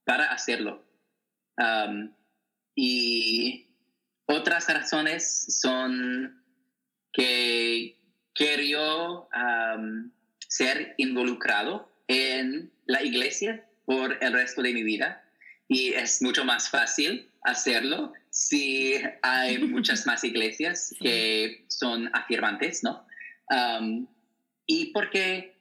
para 0.04 0.32
hacerlo. 0.32 0.84
y 2.74 3.66
otras 4.26 4.68
razones 4.68 5.46
son 5.60 6.44
que 7.12 7.98
quiero 8.32 9.28
ser 10.46 10.94
involucrado 10.96 11.90
en 12.06 12.72
la 12.86 13.02
iglesia 13.02 13.68
por 13.84 14.22
el 14.22 14.32
resto 14.32 14.62
de 14.62 14.72
mi 14.72 14.84
vida 14.84 15.24
y 15.68 15.92
es 15.92 16.22
mucho 16.22 16.44
más 16.44 16.70
fácil 16.70 17.30
hacerlo 17.42 18.12
si 18.30 18.94
hay 19.22 19.58
muchas 19.66 20.06
más 20.06 20.24
iglesias 20.24 20.94
que 21.00 21.64
son 21.68 22.10
afirmantes, 22.14 22.82
¿no? 22.82 23.06
Um, 23.50 24.06
y 24.66 24.92
porque 24.92 25.56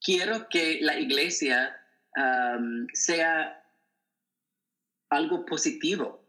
quiero 0.00 0.48
que 0.48 0.78
la 0.80 0.98
iglesia 0.98 1.76
um, 2.16 2.86
sea 2.92 3.62
algo 5.10 5.44
positivo 5.44 6.24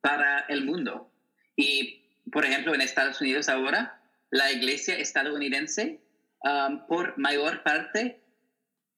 para 0.00 0.40
el 0.48 0.64
mundo. 0.64 1.12
Y, 1.56 2.04
por 2.30 2.44
ejemplo, 2.44 2.74
en 2.74 2.80
Estados 2.80 3.20
Unidos 3.20 3.48
ahora, 3.48 4.00
la 4.30 4.52
iglesia 4.52 4.96
estadounidense 4.96 6.00
um, 6.44 6.86
por 6.86 7.18
mayor 7.18 7.62
parte, 7.64 8.20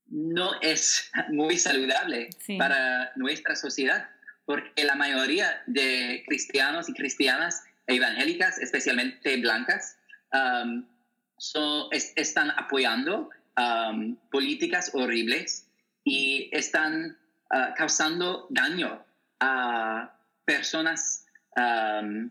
no 0.06 0.60
es 0.60 1.10
muy 1.30 1.56
saludable 1.56 2.30
para 2.58 3.12
nuestra 3.16 3.56
sociedad, 3.56 4.10
porque 4.50 4.82
la 4.82 4.96
mayoría 4.96 5.62
de 5.68 6.24
cristianos 6.26 6.88
y 6.88 6.92
cristianas 6.92 7.62
evangélicas, 7.86 8.58
especialmente 8.58 9.36
blancas, 9.36 9.96
um, 10.32 10.84
están 12.16 12.50
apoyando 12.56 13.30
um, 13.56 14.16
políticas 14.32 14.90
horribles 14.92 15.68
y 16.02 16.50
están 16.50 17.16
uh, 17.52 17.72
causando 17.76 18.48
daño 18.50 19.00
a 19.38 20.18
personas, 20.44 21.26
um, 21.54 22.28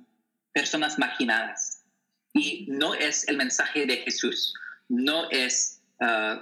personas 0.51 0.99
marginadas. 0.99 1.85
Y 2.33 2.65
no 2.67 2.95
es 2.95 3.25
el 3.29 3.37
mensaje 3.37 3.85
de 3.85 3.95
Jesús, 3.95 4.53
no 4.89 5.29
es, 5.29 5.81
uh, 6.01 6.41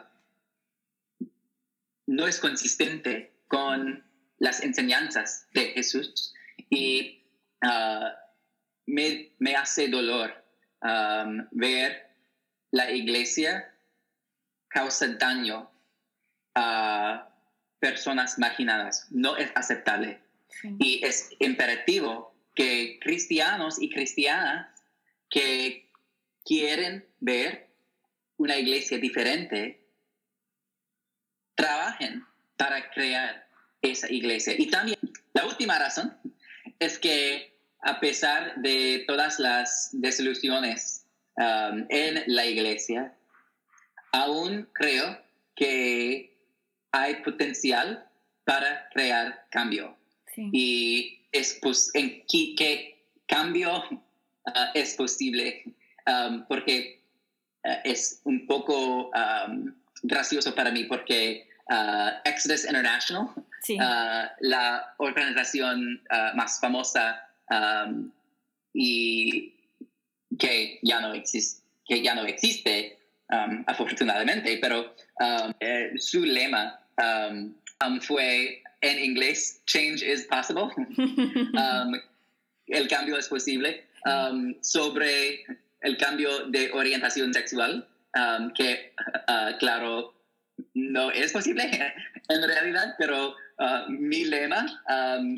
no 2.07 2.25
es 2.25 2.39
consistente 2.39 3.31
con 3.47 4.06
las 4.39 4.61
enseñanzas 4.61 5.47
de 5.53 5.71
Jesús 5.71 6.33
y 6.69 7.23
uh, 7.63 8.09
me, 8.85 9.31
me, 9.39 9.55
hace 9.55 9.87
dolor 9.87 10.33
um, 10.81 11.47
ver 11.51 12.07
la 12.71 12.91
iglesia 12.91 13.73
causa 14.67 15.07
daño 15.07 15.69
a 16.55 17.29
personas 17.79 18.37
marginadas. 18.39 19.07
No 19.11 19.37
es 19.37 19.51
aceptable. 19.55 20.21
Y 20.79 21.05
es 21.05 21.29
imperativo 21.39 22.33
que 22.55 22.99
cristianos 23.01 23.81
y 23.81 23.89
cristianas 23.89 24.67
que 25.29 25.91
quieren 26.43 27.05
ver 27.19 27.69
una 28.37 28.57
iglesia 28.57 28.97
diferente 28.97 29.85
trabajen 31.55 32.23
para 32.55 32.89
crear 32.91 33.46
esa 33.81 34.11
iglesia. 34.11 34.53
Y 34.57 34.67
también 34.69 34.97
la 35.33 35.45
última 35.45 35.77
razón 35.77 36.17
es 36.79 36.97
que 36.97 37.57
a 37.81 37.99
pesar 37.99 38.55
de 38.57 39.03
todas 39.07 39.39
las 39.39 39.89
desilusiones 39.93 41.05
um, 41.37 41.85
en 41.89 42.23
la 42.27 42.45
iglesia, 42.45 43.15
aún 44.11 44.67
creo 44.73 45.17
que 45.55 46.35
hay 46.91 47.15
potencial 47.23 48.05
para 48.45 48.89
crear 48.89 49.45
cambio. 49.49 49.95
Y 50.51 51.25
es 51.31 51.59
en 51.95 52.23
qué, 52.27 53.03
cambio 53.27 53.83
uh, 53.89 54.51
es 54.75 54.93
posible, 54.93 55.63
um, 56.05 56.45
porque 56.47 57.01
uh, 57.63 57.79
es 57.83 58.21
un 58.23 58.45
poco 58.45 59.09
um, 59.09 59.73
gracioso 60.03 60.53
para 60.53 60.71
mí, 60.71 60.83
porque 60.83 61.47
uh, 61.71 62.09
Exodus 62.23 62.65
International, 62.65 63.29
la 64.39 64.93
organización 64.97 66.01
más 66.35 66.59
famosa 66.59 67.27
um, 67.49 68.11
y 68.73 69.53
que 70.37 70.79
ya 70.83 71.01
no 71.01 71.13
existe, 71.13 71.63
que 71.85 72.01
ya 72.01 72.15
no 72.15 72.25
existe 72.25 72.97
afortunadamente, 73.29 74.57
pero 74.61 74.95
eh, 75.59 75.91
su 75.97 76.23
lema 76.23 76.79
fue 78.01 78.63
en 78.81 78.99
inglés, 79.03 79.61
change 79.65 80.03
is 80.03 80.27
possible. 80.27 80.69
El 82.67 82.87
cambio 82.87 83.17
es 83.17 83.27
posible. 83.27 83.85
Sobre 84.61 85.45
el 85.81 85.97
cambio 85.97 86.47
de 86.47 86.71
orientación 86.71 87.33
sexual, 87.33 87.87
que 88.55 88.93
uh, 89.27 89.57
claro, 89.59 90.13
no 90.73 91.11
es 91.11 91.33
posible 91.33 91.63
en 92.29 92.47
realidad, 92.47 92.95
pero 92.97 93.35
uh, 93.59 93.89
mi 93.89 94.25
lema 94.25 94.65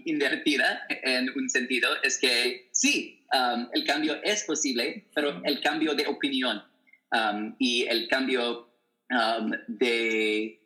invertida 0.05 0.86
en 0.89 1.29
un 1.36 1.49
sentido 1.49 1.89
es 2.03 2.19
que 2.19 2.69
sí, 2.71 3.25
el 3.73 3.84
cambio 3.86 4.21
es 4.23 4.43
posible, 4.43 5.08
pero 5.13 5.41
el 5.43 5.62
cambio 5.62 5.93
de 5.93 6.08
opinión 6.08 6.63
y 7.60 7.84
el 7.84 8.08
cambio 8.08 8.69
de 9.67 10.60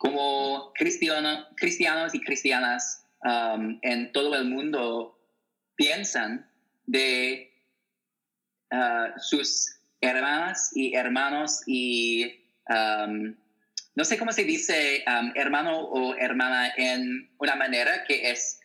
como 0.00 0.72
cristiano, 0.72 1.46
cristianos 1.56 2.14
y 2.14 2.20
cristianas 2.22 3.04
um, 3.22 3.78
en 3.82 4.10
todo 4.12 4.34
el 4.34 4.46
mundo 4.46 5.20
piensan 5.76 6.50
de 6.86 7.52
uh, 8.72 9.18
sus 9.18 9.76
hermanas 10.00 10.70
y 10.74 10.94
hermanos 10.94 11.60
y 11.66 12.32
um, 12.70 13.36
no 14.00 14.04
sé 14.06 14.16
cómo 14.16 14.32
se 14.32 14.44
dice 14.44 15.04
um, 15.06 15.30
hermano 15.34 15.78
o 15.78 16.14
hermana 16.14 16.72
en 16.74 17.30
una 17.38 17.54
manera 17.54 18.02
que 18.08 18.30
es... 18.30 18.58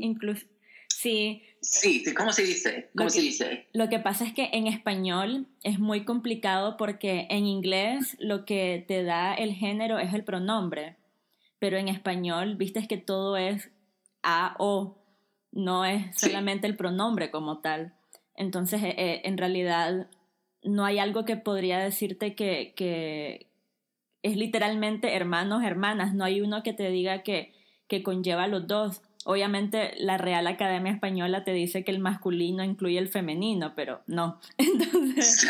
Incluso, 0.00 0.44
sí, 0.88 1.44
Sí, 1.62 2.02
¿cómo 2.16 2.32
se 2.32 2.42
dice? 2.42 2.90
¿Cómo 2.96 3.04
lo 3.04 3.10
se 3.10 3.18
que, 3.18 3.22
dice? 3.22 3.68
Lo 3.74 3.88
que 3.88 3.98
pasa 3.98 4.24
es 4.24 4.32
que 4.32 4.48
en 4.52 4.66
español 4.66 5.46
es 5.62 5.78
muy 5.78 6.04
complicado 6.04 6.76
porque 6.76 7.26
en 7.30 7.46
inglés 7.46 8.16
lo 8.18 8.44
que 8.44 8.84
te 8.88 9.04
da 9.04 9.34
el 9.34 9.52
género 9.52 9.98
es 9.98 10.14
el 10.14 10.24
pronombre, 10.24 10.96
pero 11.58 11.76
en 11.76 11.88
español, 11.88 12.56
viste 12.56 12.88
que 12.88 12.96
todo 12.96 13.36
es 13.36 13.70
a 14.22 14.56
o, 14.58 15.04
no 15.52 15.84
es 15.84 16.18
solamente 16.18 16.66
el 16.66 16.76
pronombre 16.76 17.30
como 17.30 17.60
tal. 17.60 17.94
Entonces, 18.34 18.82
eh, 18.82 18.94
eh, 18.96 19.20
en 19.24 19.36
realidad, 19.36 20.08
no 20.64 20.84
hay 20.86 20.98
algo 20.98 21.24
que 21.24 21.36
podría 21.36 21.78
decirte 21.78 22.34
que, 22.34 22.72
que 22.74 23.49
es 24.22 24.36
literalmente 24.36 25.14
hermanos, 25.14 25.62
hermanas, 25.64 26.14
no 26.14 26.24
hay 26.24 26.40
uno 26.40 26.62
que 26.62 26.72
te 26.72 26.90
diga 26.90 27.22
que, 27.22 27.52
que 27.88 28.02
conlleva 28.02 28.46
los 28.46 28.66
dos 28.66 29.02
Obviamente 29.24 29.92
la 29.98 30.16
Real 30.16 30.46
Academia 30.46 30.92
Española 30.92 31.44
te 31.44 31.52
dice 31.52 31.84
que 31.84 31.90
el 31.90 31.98
masculino 31.98 32.64
incluye 32.64 32.98
el 32.98 33.08
femenino, 33.08 33.74
pero 33.74 34.00
no. 34.06 34.40
Entonces, 34.58 35.46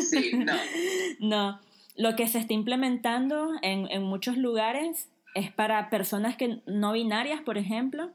sí, 0.10 0.32
no. 0.36 0.54
No. 1.20 1.60
Lo 1.96 2.16
que 2.16 2.26
se 2.26 2.38
está 2.38 2.54
implementando 2.54 3.52
en, 3.62 3.88
en 3.90 4.02
muchos 4.02 4.36
lugares 4.36 5.10
es 5.34 5.52
para 5.52 5.90
personas 5.90 6.36
que 6.36 6.60
no 6.66 6.92
binarias, 6.92 7.40
por 7.42 7.56
ejemplo, 7.56 8.10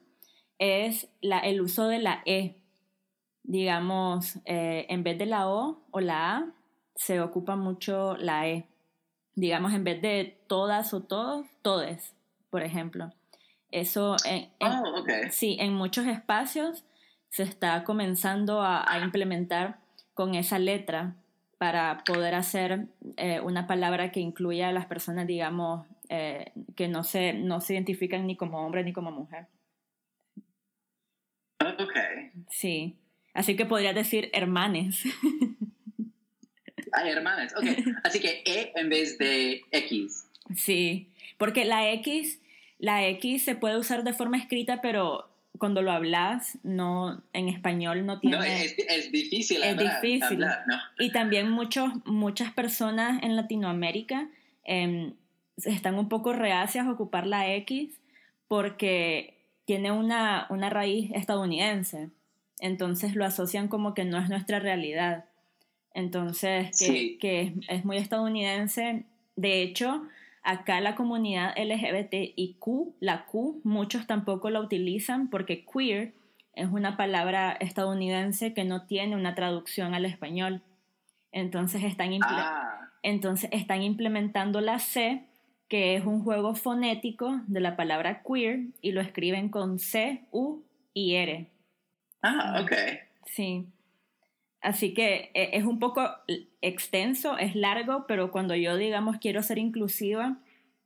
es 0.58 1.08
la, 1.22 1.40
el 1.40 1.62
uso 1.62 1.88
de 1.88 2.00
la 2.00 2.22
E. 2.26 2.56
Digamos, 3.44 4.40
eh, 4.46 4.86
en 4.90 5.04
vez 5.04 5.18
de 5.18 5.28
la 5.28 5.48
O 5.48 5.86
o 5.92 6.02
la 6.02 6.38
A, 6.38 6.54
se 6.96 7.22
ocupa 7.22 7.56
mucho 7.56 8.18
la 8.18 8.50
E. 8.50 8.66
Digamos, 9.40 9.74
en 9.74 9.86
vez 9.86 10.02
de 10.02 10.38
todas 10.48 10.94
o 10.94 11.02
todos, 11.02 11.48
todes, 11.62 12.14
por 12.50 12.62
ejemplo. 12.62 13.14
Eso, 13.72 14.18
en, 14.26 14.50
oh, 14.60 15.04
sí, 15.32 15.56
en 15.62 15.74
muchos 15.74 16.08
espacios 16.08 16.84
se 17.30 17.44
está 17.44 17.86
comenzando 17.86 18.62
a, 18.62 18.86
implementar 19.02 19.80
con 20.14 20.36
esa 20.36 20.60
letra 20.60 21.16
para 21.58 22.04
poder 22.06 22.36
hacer 22.36 22.88
eh, 23.16 23.40
una 23.40 23.66
palabra 23.66 24.12
que 24.12 24.20
incluya 24.20 24.70
a 24.70 24.74
las 24.74 24.88
personas, 24.88 25.26
digamos, 25.26 25.88
eh, 26.10 26.52
que 26.76 26.90
no 26.90 27.04
se, 27.04 27.32
no 27.32 27.62
se 27.62 27.76
identifican 27.76 28.28
ni 28.28 28.36
como 28.36 28.66
hombre 28.66 28.84
ni 28.84 28.92
como 28.92 29.12
mujer. 29.12 29.48
Ok. 31.62 31.96
Sí. 32.50 32.98
Así 33.34 33.56
que 33.56 33.66
podrías 33.66 33.96
decir 33.96 34.30
hermanes. 34.34 35.04
Hermanes, 37.08 37.54
ok. 37.56 37.66
Así 38.04 38.20
que 38.20 38.44
E 38.46 38.72
en 38.76 38.90
vez 38.90 39.18
de 39.18 39.62
X. 39.72 40.26
Sí, 40.56 41.08
porque 41.38 41.66
la 41.66 41.92
X 41.92 42.40
la 42.80 43.06
X 43.08 43.44
se 43.44 43.56
puede 43.56 43.78
usar 43.78 44.04
de 44.04 44.14
forma 44.14 44.38
escrita, 44.38 44.82
pero 44.82 45.30
cuando 45.58 45.82
lo 45.82 45.92
hablas, 45.92 46.58
no, 46.64 47.22
en 47.34 47.50
español 47.50 48.06
no 48.06 48.22
tiene... 48.22 48.38
No, 48.38 48.44
es, 48.44 49.12
difícil 49.12 49.62
es 49.62 49.78
difícil. 49.78 50.46
Y 50.98 51.12
también 51.12 51.52
muchos, 51.52 51.92
muchas 52.06 52.54
personas 52.54 53.22
en 53.22 53.36
Latinoamérica 53.36 54.30
em, 54.64 55.14
están 55.58 55.96
un 55.96 56.08
poco 56.08 56.32
reacias 56.32 56.88
a 56.88 56.92
ocupar 56.92 57.28
la 57.28 57.54
X 57.56 58.00
porque 58.48 59.38
tiene 59.66 59.92
una, 59.92 60.48
una 60.50 60.70
raíz 60.70 61.12
estadounidense. 61.14 62.10
Entonces 62.60 63.16
lo 63.16 63.26
asocian 63.26 63.68
como 63.68 63.94
que 63.94 64.06
no 64.06 64.18
es 64.18 64.30
nuestra 64.30 64.60
realidad. 64.60 65.26
Entonces, 65.94 66.78
que, 66.78 67.18
que 67.18 67.54
es 67.68 67.86
muy 67.86 67.98
estadounidense. 67.98 69.06
De 69.36 69.62
hecho, 69.62 70.04
Acá 70.42 70.80
la 70.80 70.96
comunidad 70.96 71.54
LGBTIQ, 71.58 72.96
la 73.02 73.26
Q, 73.26 73.62
muchos 73.64 74.08
tampoco 74.08 74.50
la 74.50 74.62
utilizan 74.62 75.30
porque 75.30 75.66
queer 75.66 76.14
es 76.54 76.68
una 76.72 76.98
palabra 76.98 77.52
estadounidense 77.60 78.54
que 78.54 78.64
no 78.64 78.86
tiene 78.86 79.16
una 79.16 79.36
traducción 79.36 79.94
al 79.94 80.06
español. 80.06 80.64
Entonces 81.32 81.84
están, 81.84 82.12
ah. 82.24 82.90
entonces 83.04 83.50
están 83.54 83.84
implementando 83.84 84.62
la 84.62 84.80
C, 84.80 85.26
que 85.68 85.96
es 85.96 86.06
un 86.06 86.24
juego 86.24 86.56
fonético 86.56 87.42
de 87.48 87.60
la 87.60 87.76
palabra 87.76 88.24
queer, 88.24 88.62
y 88.82 88.94
lo 88.94 89.02
escriben 89.02 89.50
con 89.50 89.78
C, 89.78 90.26
U 90.32 90.64
y 90.94 91.16
R. 91.16 91.48
Ah, 92.24 92.62
ok. 92.64 92.72
Sí. 93.26 93.68
Así 94.62 94.94
que 94.94 95.32
eh, 95.34 95.52
es 95.54 95.64
un 95.64 95.80
poco 95.80 96.10
extenso, 96.62 97.38
es 97.38 97.56
largo, 97.56 98.06
pero 98.08 98.32
cuando 98.32 98.56
yo, 98.56 98.76
digamos, 98.76 99.18
quiero 99.20 99.42
ser 99.42 99.58
inclusiva, 99.58 100.38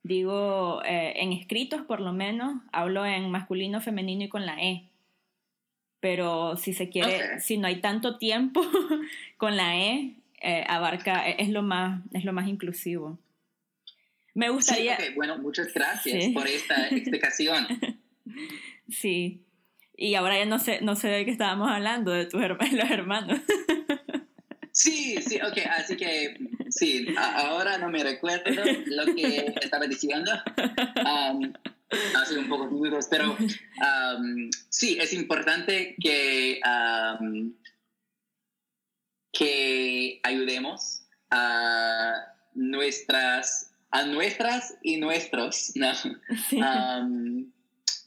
digo, 0.03 0.81
eh, 0.85 1.13
en 1.17 1.33
escritos 1.33 1.81
por 1.81 1.99
lo 1.99 2.13
menos, 2.13 2.61
hablo 2.71 3.05
en 3.05 3.31
masculino, 3.31 3.81
femenino 3.81 4.25
y 4.25 4.29
con 4.29 4.45
la 4.45 4.61
E. 4.61 4.89
Pero 5.99 6.57
si 6.57 6.73
se 6.73 6.89
quiere, 6.89 7.39
si 7.39 7.57
no 7.57 7.67
hay 7.67 7.77
tanto 7.77 8.17
tiempo, 8.17 8.61
con 9.37 9.57
la 9.57 9.77
E 9.77 10.17
eh, 10.41 10.65
abarca, 10.67 11.27
es 11.27 11.49
lo, 11.49 11.63
más, 11.63 12.01
es 12.13 12.25
lo 12.25 12.33
más 12.33 12.47
inclusivo. 12.47 13.17
Me 14.35 14.49
gustaría... 14.49 14.97
Bueno, 15.15 15.37
muchas 15.37 15.73
gracias 15.73 16.31
por 16.33 16.47
esta 16.47 16.89
explicación. 16.89 17.67
sí. 18.89 19.41
Y 19.95 20.15
ahora 20.15 20.37
ya 20.37 20.45
no 20.45 20.59
sé, 20.59 20.79
no 20.81 20.95
sé 20.95 21.07
de 21.07 21.25
qué 21.25 21.31
estábamos 21.31 21.69
hablando, 21.69 22.11
de 22.11 22.25
tus 22.25 22.41
los 22.71 22.91
hermanos. 22.91 23.39
Sí, 24.71 25.21
sí, 25.21 25.39
ok, 25.39 25.57
así 25.69 25.95
que 25.95 26.35
sí, 26.69 27.05
ahora 27.15 27.77
no 27.77 27.89
me 27.89 28.03
recuerdo 28.03 28.49
lo 28.87 29.13
que 29.13 29.53
estaba 29.61 29.85
diciendo. 29.85 30.31
Um, 30.97 31.53
ha 32.15 32.25
sido 32.25 32.41
un 32.41 32.49
poco 32.49 32.67
dudoso, 32.67 33.07
pero 33.11 33.37
um, 33.37 34.49
sí, 34.69 34.97
es 34.99 35.13
importante 35.13 35.95
que, 36.01 36.59
um, 36.65 37.53
que 39.31 40.19
ayudemos 40.23 41.03
a 41.29 42.33
nuestras, 42.55 43.71
a 43.91 44.05
nuestras 44.05 44.75
y 44.81 44.97
nuestros, 44.97 45.73
¿no? 45.75 45.91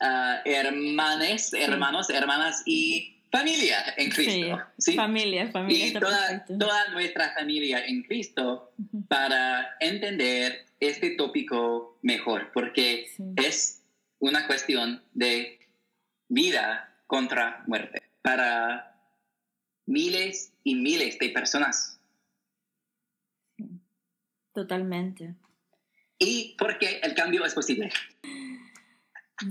Uh, 0.01 0.41
hermanes, 0.45 1.53
hermanos, 1.53 2.11
hermanas 2.11 2.63
y 2.67 3.17
familia 3.31 3.95
en 3.97 4.11
Cristo. 4.11 4.59
Sí, 4.79 4.95
Familia, 4.95 5.51
familia. 5.51 5.87
Y 5.87 5.93
toda, 5.93 6.45
toda, 6.47 6.89
nuestra 6.93 7.33
familia 7.35 7.85
en 7.85 8.03
Cristo 8.03 8.73
para 9.09 9.77
entender 9.81 10.67
este 10.81 11.11
tópico 11.11 11.99
mejor, 12.03 12.51
porque 12.53 13.11
es 13.37 13.83
una 14.19 14.47
cuestión 14.47 15.03
de 15.13 15.59
vida 16.29 16.95
contra 17.07 17.63
muerte 17.67 18.03
para 18.23 18.97
miles 19.87 20.53
y 20.65 20.75
miles 20.75 21.19
de 21.19 21.29
personas. 21.31 22.01
Totalmente. 24.53 25.35
Y 26.19 26.57
porque 26.59 27.01
el 27.03 27.15
cambio 27.15 27.45
es 27.45 27.55
posible. 27.55 27.91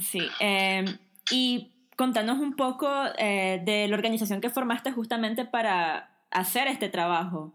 Sí, 0.02 0.28
em, 0.39 0.98
y 1.32 1.71
contanos 1.95 2.39
un 2.39 2.56
poco 2.56 2.89
eh, 3.17 3.62
de 3.63 3.88
la 3.88 3.95
organización 3.95 4.41
que 4.41 4.50
formaste 4.50 4.91
justamente 4.91 5.45
para 5.45 6.10
hacer 6.32 6.67
este 6.67 6.89
trabajo, 6.89 7.54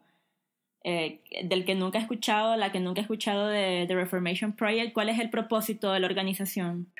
eh, 0.82 1.20
del 1.44 1.64
que 1.64 1.74
nunca 1.74 1.98
he 1.98 2.02
escuchado, 2.02 2.56
la 2.56 2.72
que 2.72 2.80
nunca 2.80 3.00
he 3.00 3.02
escuchado 3.02 3.48
de 3.48 3.84
The 3.86 3.94
Reformation 3.94 4.54
Project. 4.54 4.92
¿Cuál 4.92 5.10
es 5.10 5.18
el 5.18 5.28
propósito 5.28 5.92
de 5.92 6.00
la 6.00 6.06
organización? 6.06 6.90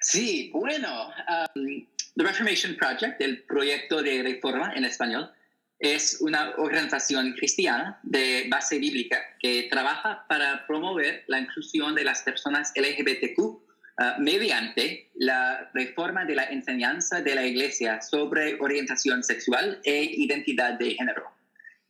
Sí, 0.00 0.50
bueno, 0.52 1.08
um, 1.08 1.86
The 2.16 2.22
Reformation 2.22 2.76
Project, 2.76 3.20
el 3.20 3.42
proyecto 3.44 4.02
de 4.02 4.22
reforma 4.22 4.72
en 4.74 4.84
español, 4.84 5.30
es 5.78 6.18
una 6.20 6.54
organización 6.56 7.32
cristiana 7.32 7.98
de 8.02 8.46
base 8.50 8.78
bíblica 8.78 9.18
que 9.38 9.68
trabaja 9.70 10.24
para 10.28 10.66
promover 10.66 11.24
la 11.26 11.38
inclusión 11.38 11.94
de 11.94 12.04
las 12.04 12.22
personas 12.22 12.72
LGBTQ 12.76 13.65
Ah, 13.98 14.16
mediante 14.18 15.10
la 15.14 15.70
reforma 15.72 16.26
de 16.26 16.34
la 16.34 16.44
enseñanza 16.44 17.22
de 17.22 17.34
la 17.34 17.46
Iglesia 17.46 18.02
sobre 18.02 18.60
orientación 18.60 19.22
sexual 19.22 19.80
e 19.84 20.02
identidad 20.02 20.74
de 20.74 20.90
género. 20.90 21.24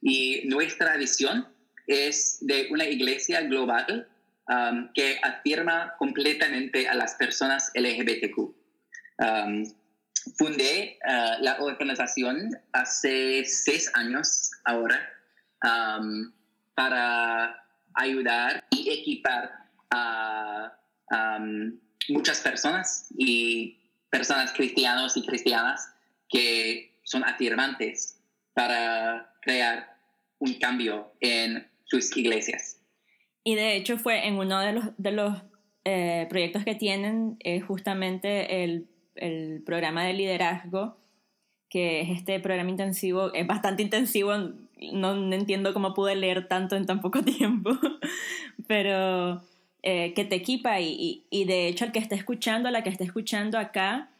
Y 0.00 0.42
nuestra 0.44 0.96
visión 0.96 1.48
es 1.88 2.38
de 2.42 2.68
una 2.70 2.84
iglesia 2.84 3.40
global 3.42 4.06
um, 4.48 4.88
que 4.92 5.18
afirma 5.20 5.94
completamente 5.98 6.86
a 6.86 6.94
las 6.94 7.14
personas 7.14 7.72
LGBTQ. 7.74 8.38
Um, 8.38 9.64
fundé 10.38 10.98
uh, 11.08 11.42
la 11.42 11.56
organización 11.60 12.50
hace 12.72 13.44
seis 13.44 13.90
años 13.94 14.52
ahora 14.64 15.00
um, 15.64 16.32
para 16.76 17.64
ayudar 17.94 18.64
y 18.70 18.90
equipar 18.90 19.50
a 19.90 20.72
muchas 22.08 22.40
personas 22.40 23.06
y 23.16 23.78
personas 24.10 24.52
cristianos 24.52 25.16
y 25.16 25.26
cristianas 25.26 25.92
que 26.28 26.98
son 27.02 27.24
afirmantes 27.24 28.18
para 28.54 29.32
crear 29.42 29.96
un 30.38 30.54
cambio 30.54 31.12
en 31.20 31.66
sus 31.84 32.16
iglesias. 32.16 32.78
Y 33.44 33.54
de 33.54 33.76
hecho 33.76 33.98
fue 33.98 34.26
en 34.26 34.38
uno 34.38 34.58
de 34.60 34.72
los, 34.72 34.84
de 34.96 35.12
los 35.12 35.34
eh, 35.84 36.26
proyectos 36.28 36.64
que 36.64 36.74
tienen 36.74 37.36
eh, 37.40 37.60
justamente 37.60 38.64
el, 38.64 38.88
el, 39.14 39.62
programa 39.64 40.04
de 40.04 40.14
liderazgo, 40.14 40.96
que 41.68 42.00
es 42.00 42.10
este 42.10 42.40
programa 42.40 42.70
intensivo, 42.70 43.32
es 43.34 43.46
bastante 43.46 43.82
intensivo, 43.82 44.32
no 44.92 45.32
entiendo 45.32 45.72
cómo 45.72 45.94
pude 45.94 46.16
leer 46.16 46.48
tanto 46.48 46.74
en 46.74 46.86
tan 46.86 47.00
poco 47.00 47.22
tiempo, 47.24 47.78
pero 48.66 49.42
eh, 49.88 50.14
que 50.14 50.24
te 50.24 50.34
equipa 50.34 50.80
y, 50.80 51.26
y, 51.30 51.44
de 51.44 51.68
hecho 51.68 51.84
el 51.84 51.92
que 51.92 52.00
esté 52.00 52.16
escuchando, 52.16 52.72
la 52.72 52.82
que 52.82 52.90
esté 52.90 53.04
escuchando 53.04 53.56
acá, 53.56 54.10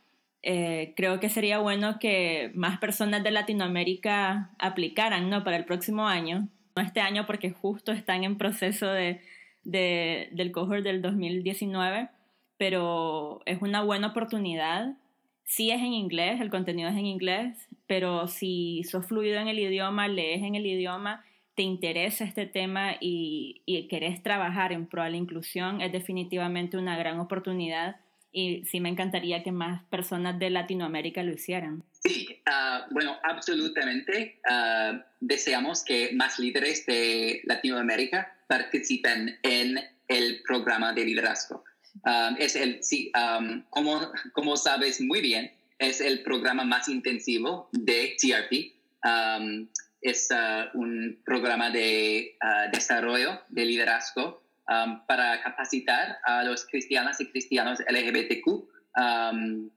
eh, 0.45 0.93
creo 0.95 1.19
que 1.19 1.29
sería 1.29 1.59
bueno 1.59 1.99
que 1.99 2.53
más 2.55 2.79
personas 2.79 3.25
de 3.25 3.33
Latinoamérica 3.33 4.53
aplicaran 4.61 5.29
¿no? 5.29 5.43
para 5.43 5.57
el 5.57 5.65
próximo 5.65 6.07
año, 6.07 6.47
no 6.77 6.83
este 6.83 7.01
año 7.01 7.27
porque 7.27 7.51
justo 7.51 7.91
están 7.91 8.23
en 8.23 8.39
proceso 8.39 8.87
de, 8.87 9.21
de, 9.65 10.29
del 10.31 10.53
cohort 10.53 10.85
del 10.85 11.03
2019, 11.03 12.11
pero 12.59 13.43
es 13.45 13.61
una 13.61 13.83
buena 13.83 14.11
oportunidad. 14.11 14.95
Sí 15.43 15.73
es 15.73 15.81
en 15.81 15.95
inglés, 15.95 16.41
el 16.41 16.51
contenido 16.51 16.91
es 16.91 16.97
en 16.97 17.07
inglés, 17.07 17.69
pero 17.89 18.29
si 18.29 18.85
sos 18.85 19.05
fluido 19.05 19.41
en 19.41 19.49
el 19.49 19.59
idioma, 19.59 20.07
lees 20.07 20.45
en 20.45 20.55
el 20.55 20.65
idioma, 20.65 21.25
te 21.57 21.63
interesa 21.63 22.25
este 22.25 22.47
tema 22.47 22.97
y, 23.01 23.63
y, 23.67 23.89
querés 23.89 24.23
trabajar 24.23 24.73
en 24.73 24.87
pro 24.87 25.03
de 25.03 25.11
la 25.11 25.17
inclusión, 25.17 25.81
es 25.81 25.91
definitivamente 25.91 26.77
una 26.77 26.97
gran 26.97 27.19
oportunidad 27.19 27.97
y 28.37 28.63
sí 28.67 28.81
me 28.81 28.91
encantaría 28.91 29.43
que 29.43 29.51
más 29.51 29.83
personas 29.85 30.39
de 30.39 30.51
Latinoamérica 30.51 31.23
lo 31.23 31.33
hicieran. 31.33 31.83
Sí, 32.05 32.29
ah, 32.45 32.87
bueno, 32.91 33.17
absolutamente. 33.23 34.39
Uh, 34.45 35.01
deseamos 35.21 35.83
que 35.83 36.11
más 36.13 36.39
líderes 36.39 36.85
de 36.85 37.41
Latinoamérica 37.45 38.37
participen 38.47 39.39
en 39.43 39.81
el 40.09 40.43
programa 40.47 40.93
de 40.93 41.07
liderazgo. 41.07 41.65
Uh, 42.05 42.37
es 42.39 42.57
el, 42.57 42.85
sí, 42.85 43.11
um, 43.17 43.63
como, 43.71 44.13
como 44.35 44.59
sabes 44.59 45.01
muy 45.01 45.23
bien, 45.23 45.51
es 45.79 46.03
el 46.03 46.23
programa 46.23 46.65
más 46.65 46.91
intensivo 46.91 47.71
de 47.73 48.17
TRP. 48.21 48.75
Um, 49.03 49.67
es 50.07 50.29
uh, 50.31 50.79
un 50.79 51.21
programa 51.25 51.71
de 51.71 52.37
uh, 52.41 52.71
desarrollo 52.71 53.43
de 53.49 53.65
liderazgo 53.65 54.41
um, 54.69 55.05
para 55.07 55.43
capacitar 55.43 56.19
a 56.25 56.45
los 56.45 56.65
cristianos 56.65 57.21
y 57.21 57.27
cristianos 57.27 57.81
LGBTQ 57.89 58.47
um, 58.47 59.71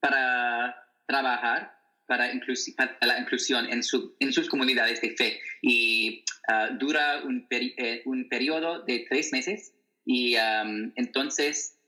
para 0.00 0.74
trabajar 1.06 1.72
para, 2.06 2.26
la 2.26 3.18
inclusión 3.18 3.72
en, 3.72 3.82
su, 3.82 4.16
en, 4.18 4.32
sus 4.32 4.48
comunidades 4.48 5.00
de 5.00 5.10
fe. 5.16 5.40
Y 5.62 6.24
uh, 6.48 6.76
dura 6.76 7.22
un, 7.24 7.46
eh, 7.50 8.02
un, 8.04 8.28
periodo 8.28 8.82
de 8.82 9.06
tres 9.08 9.32
meses 9.32 9.72
y 10.04 10.36
um, 10.36 10.92
entonces 10.96 11.78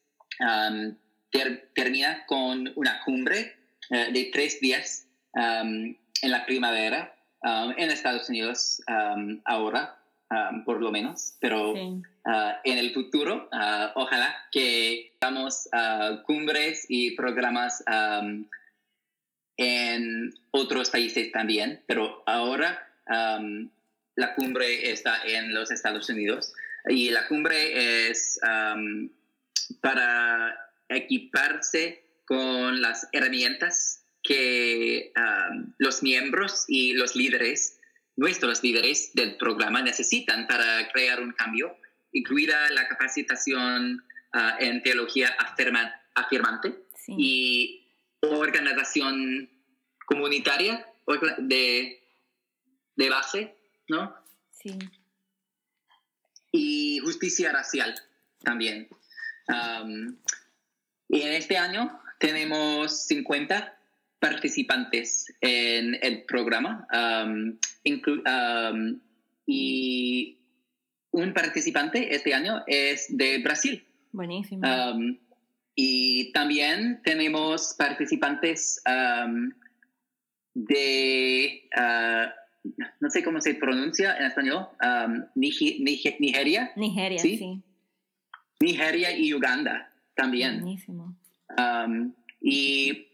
termina 1.75 2.25
con 2.27 2.73
una 2.77 3.01
cumbre 3.05 3.57
de 3.91 4.31
tres 4.33 4.61
días 4.61 5.07
en 5.35 5.97
la 6.23 6.45
primavera 6.45 7.16
Um, 7.43 7.75
en 7.77 7.91
Estados 7.91 8.29
Unidos 8.29 8.81
um, 8.89 9.41
ahora, 9.45 9.99
um, 10.31 10.65
por 10.65 10.81
lo 10.81 10.91
menos, 10.91 11.35
pero 11.39 11.73
uh, 11.73 12.03
en 12.65 12.79
el 12.79 12.93
futuro, 12.95 13.49
uh, 13.53 13.91
ojalá 13.95 14.35
que 14.51 15.13
tengamos 15.21 15.69
uh, 15.73 16.23
cumbres 16.23 16.87
y 16.89 17.15
programas 17.15 17.85
en 19.59 20.35
otros 20.51 20.91
países 20.91 21.31
también, 21.31 21.83
pero 21.87 22.23
ahora 22.27 22.83
la 23.07 24.35
cumbre 24.35 24.91
está 24.91 25.23
en 25.25 25.55
los 25.55 25.71
Estados 25.71 26.09
Unidos 26.09 26.53
y 26.89 27.11
la 27.11 27.27
cumbre 27.29 28.09
es 28.09 28.39
para 29.81 30.59
equiparse 30.89 32.03
con 32.27 32.83
las 32.83 33.09
herramientas 33.13 34.06
que 34.27 35.13
um, 35.17 35.73
los 35.79 36.03
miembros 36.03 36.65
y 36.69 36.95
los 36.95 37.15
líderes, 37.15 37.79
nuestros 38.17 38.63
líderes 38.63 39.13
del 39.15 39.37
programa 39.37 39.83
necesitan 39.83 40.47
para 40.47 40.89
crear 40.93 41.21
un 41.21 41.33
cambio, 41.33 41.77
incluida 42.13 42.71
la 42.71 42.89
capacitación 42.89 44.03
uh, 44.35 44.63
en 44.63 44.83
teología 44.83 45.37
afirmante 46.15 46.75
y 47.09 47.87
organización 48.21 49.49
comunitaria 50.07 50.85
de 51.39 52.07
de 52.97 53.11
base, 53.11 53.57
¿no? 53.89 54.15
Sí. 54.51 54.77
Y 56.51 56.99
justicia 57.01 57.53
racial 57.53 57.95
también. 58.43 58.89
y 61.09 61.23
en 61.23 61.33
este 61.33 61.57
año 61.57 62.01
tenemos 62.19 63.07
50 63.07 63.76
participantes 64.19 65.27
en 65.41 65.97
el 66.03 66.25
programa 66.25 66.87
y 69.47 70.39
un 71.11 71.33
participante 71.33 72.15
este 72.15 72.35
año 72.35 72.63
es 72.67 73.07
de 73.17 73.39
Brasil. 73.39 73.83
Buenísimo. 74.13 74.63
y 75.75 76.33
también 76.33 77.03
tenemos 77.05 77.75
participantes 77.79 78.83
de, 80.55 81.69
ah, 81.77 82.33
no 83.01 83.11
sé 83.11 83.23
cómo 83.23 83.41
se 83.43 83.55
pronuncia 83.55 84.17
en 84.17 84.25
español, 84.25 84.69
Nigeria. 85.35 86.73
Nigeria, 86.77 87.19
¿sí? 87.19 87.63
Nigeria 88.61 89.17
y 89.17 89.35
Uganda 89.35 89.93
también. 90.15 90.61
Buenísimo. 90.61 91.15
y 92.41 93.06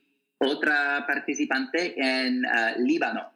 otra 0.42 1.04
participante 1.06 1.94
en 1.96 2.44
uh, 2.44 2.80
Líbano. 2.80 3.32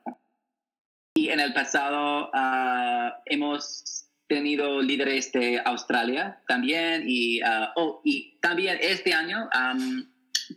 Y 1.14 1.28
en 1.30 1.40
el 1.40 1.54
pasado 1.54 2.30
uh, 2.30 3.12
hemos 3.24 4.08
tenido 4.28 4.82
líderes 4.82 5.30
de 5.32 5.62
Australia 5.64 6.42
también 6.48 7.04
y, 7.06 7.40
uh, 7.42 7.68
oh, 7.76 8.00
y 8.04 8.38
también 8.40 8.76
este 8.80 9.14
año 9.14 9.48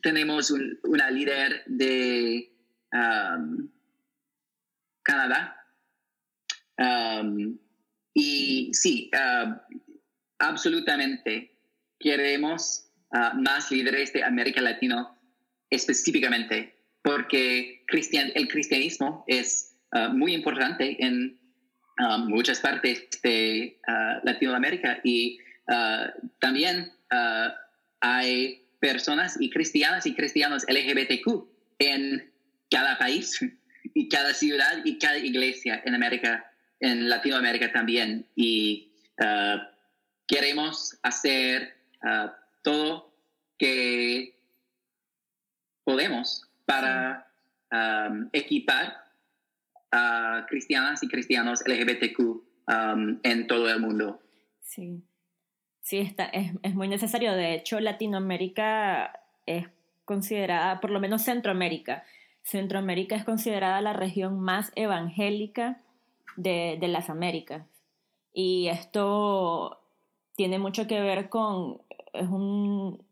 tenemos 0.02 0.52
una 0.84 1.12
líder 1.12 1.64
de 1.68 2.52
um, 2.92 3.70
Canadá. 5.04 5.56
Y 8.14 8.74
sí, 8.74 9.12
absolutamente 10.40 11.58
queremos 12.00 12.90
más 13.36 13.72
líderes 13.72 14.14
de 14.14 14.24
América 14.24 14.62
Latina 14.62 15.19
específicamente, 15.70 16.74
porque 17.02 17.84
cristian, 17.88 18.32
el 18.36 18.48
cristianismo 18.48 19.24
es 19.28 19.76
uh, 19.94 20.10
muy 20.10 20.34
importante 20.34 20.98
en 21.04 21.40
um, 22.00 22.28
muchas 22.28 22.60
partes 22.60 23.08
de 23.24 23.80
uh, 23.88 24.26
Latinoamérica 24.26 25.00
y 25.04 25.40
también 26.40 26.92
hay 28.00 28.66
personas 28.80 29.40
y 29.40 29.52
cristianas 29.52 30.08
y 30.08 30.16
cristianos 30.16 30.66
LGBTQ 30.68 31.46
en 31.78 32.32
cada 32.72 32.98
país 32.98 33.40
y 33.94 34.10
cada 34.10 34.34
ciudad 34.34 34.84
y 34.84 34.98
cada 34.98 35.20
iglesia 35.20 35.80
en 35.86 35.94
América, 35.94 36.52
en 36.80 37.08
Latinoamérica 37.08 37.72
también. 37.72 38.26
Y 38.36 38.92
queremos 40.28 40.98
hacer 41.04 41.76
todo 42.64 43.14
que 43.60 44.39
podemos 45.90 46.48
para 46.66 47.26
um, 47.72 48.30
equipar 48.32 48.94
a 49.92 50.46
cristianas 50.48 51.02
y 51.02 51.08
cristianos 51.08 51.64
LGBTQ 51.66 52.20
um, 52.20 53.20
en 53.24 53.48
todo 53.48 53.68
el 53.72 53.80
mundo. 53.80 54.20
Sí, 54.62 55.02
sí, 55.82 55.98
está, 55.98 56.26
es, 56.26 56.52
es 56.62 56.76
muy 56.76 56.88
necesario. 56.88 57.34
De 57.34 57.56
hecho, 57.56 57.80
Latinoamérica 57.80 59.20
es 59.48 59.66
considerada, 60.06 60.80
por 60.80 60.92
lo 60.92 61.00
menos 61.00 61.24
Centroamérica, 61.24 62.04
Centroamérica 62.44 63.16
es 63.16 63.26
considerada 63.26 63.82
la 63.82 63.94
región 63.94 64.40
más 64.40 64.72
evangélica 64.76 65.82
de, 66.38 66.78
de, 66.80 66.88
las 66.88 67.10
Américas. 67.10 67.66
Y 68.32 68.68
esto 68.68 69.82
tiene 70.36 70.60
mucho 70.60 70.86
que 70.86 71.02
ver 71.02 71.30
con, 71.30 71.82
es 72.14 72.28
un, 72.28 73.04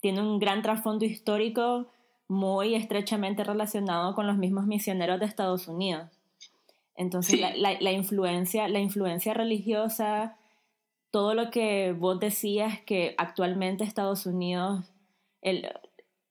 tiene 0.00 0.22
un 0.22 0.40
gran 0.40 0.62
trasfondo 0.62 1.04
histórico 1.04 1.86
muy 2.28 2.74
estrechamente 2.74 3.44
relacionado 3.44 4.14
con 4.14 4.26
los 4.26 4.36
mismos 4.36 4.66
misioneros 4.66 5.20
de 5.20 5.26
Estados 5.26 5.68
Unidos. 5.68 6.10
Entonces, 6.96 7.40
la, 7.58 7.92
influencia, 7.92 8.68
la 8.68 8.80
influencia 8.80 9.34
religiosa, 9.34 10.36
todo 11.10 11.34
lo 11.34 11.50
que 11.50 11.92
vos 11.92 12.18
decías 12.18 12.80
que 12.80 13.14
actualmente 13.18 13.84
Estados 13.84 14.26
Unidos, 14.26 14.84
el, 15.42 15.68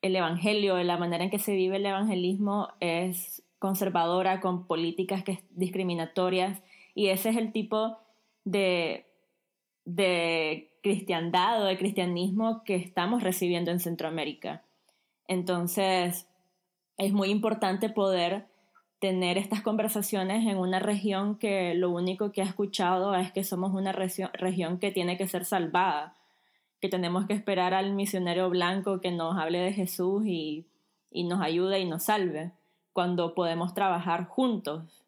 el 0.02 0.16
evangelio, 0.16 0.82
la 0.84 0.98
manera 0.98 1.24
en 1.24 1.30
que 1.30 1.40
se 1.40 1.56
vive 1.56 1.78
el 1.78 1.86
evangelismo 1.86 2.70
es 2.80 3.44
conservadora, 3.60 4.42
con 4.42 4.68
políticas 4.68 5.24
que, 5.24 5.44
discriminatorias, 5.52 6.62
y 6.94 7.08
ese 7.08 7.30
es 7.30 7.38
el 7.38 7.52
tipo 7.52 7.98
de, 8.44 9.06
de 9.86 10.72
cristiandad 10.82 11.62
o 11.62 11.66
de 11.66 11.78
cristianismo 11.78 12.64
que 12.64 12.76
estamos 12.76 13.24
recibiendo 13.24 13.72
en 13.72 13.80
Centroamérica. 13.80 14.65
Entonces, 15.28 16.28
es 16.98 17.14
muy 17.14 17.30
importante 17.30 17.90
poder 17.90 18.48
tener 19.00 19.38
estas 19.38 19.62
conversaciones 19.62 20.48
en 20.48 20.58
una 20.58 20.80
región 20.80 21.38
que 21.38 21.76
lo 21.76 21.92
único 21.92 22.32
que 22.32 22.42
ha 22.42 22.46
escuchado 22.46 23.14
es 23.16 23.32
que 23.32 23.44
somos 23.44 23.74
una 23.74 23.92
región 23.92 24.80
que 24.80 24.92
tiene 24.92 25.18
que 25.18 25.28
ser 25.28 25.46
salvada, 25.46 26.16
que 26.80 26.90
tenemos 26.90 27.28
que 27.28 27.34
esperar 27.34 27.74
al 27.74 27.94
misionero 27.94 28.50
blanco 28.50 29.02
que 29.02 29.12
nos 29.12 29.38
hable 29.38 29.60
de 29.60 29.74
Jesús 29.74 30.26
y, 30.26 30.66
nos 31.12 31.42
ayude 31.42 31.80
y 31.80 31.86
nos 31.86 32.06
salve, 32.06 32.52
cuando 32.94 33.34
podemos 33.36 33.74
trabajar 33.74 34.26
juntos. 34.28 35.04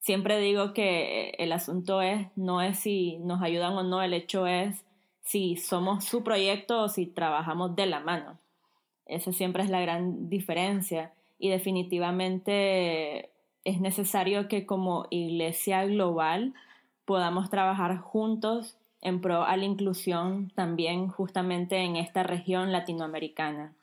Siempre 0.00 0.38
digo 0.38 0.72
que 0.72 1.30
el 1.38 1.52
asunto 1.52 2.00
es, 2.00 2.28
no 2.36 2.62
es 2.62 2.78
si 2.78 3.18
nos 3.18 3.42
ayudan 3.42 3.72
o 3.74 3.82
no, 3.82 4.02
el 4.02 4.14
hecho 4.14 4.46
es 4.46 4.84
si 5.22 5.56
somos 5.56 6.04
su 6.04 6.22
proyecto 6.22 6.82
o 6.82 6.88
si 6.88 7.06
trabajamos 7.06 7.74
de 7.76 7.86
la 7.86 8.00
mano. 8.00 8.38
Esa 9.08 9.32
siempre 9.32 9.62
es 9.62 9.70
la 9.70 9.80
gran 9.80 10.28
diferencia 10.28 11.12
y 11.38 11.48
definitivamente 11.48 13.30
es 13.64 13.80
necesario 13.80 14.48
que 14.48 14.66
como 14.66 15.06
iglesia 15.10 15.84
global 15.86 16.54
podamos 17.04 17.50
trabajar 17.50 17.98
juntos 17.98 18.76
en 19.00 19.20
pro 19.20 19.44
a 19.44 19.56
la 19.56 19.64
inclusión 19.64 20.50
también 20.54 21.08
justamente 21.08 21.78
en 21.78 21.96
esta 21.96 22.22
región 22.22 22.72
latinoamericana. 22.72 23.74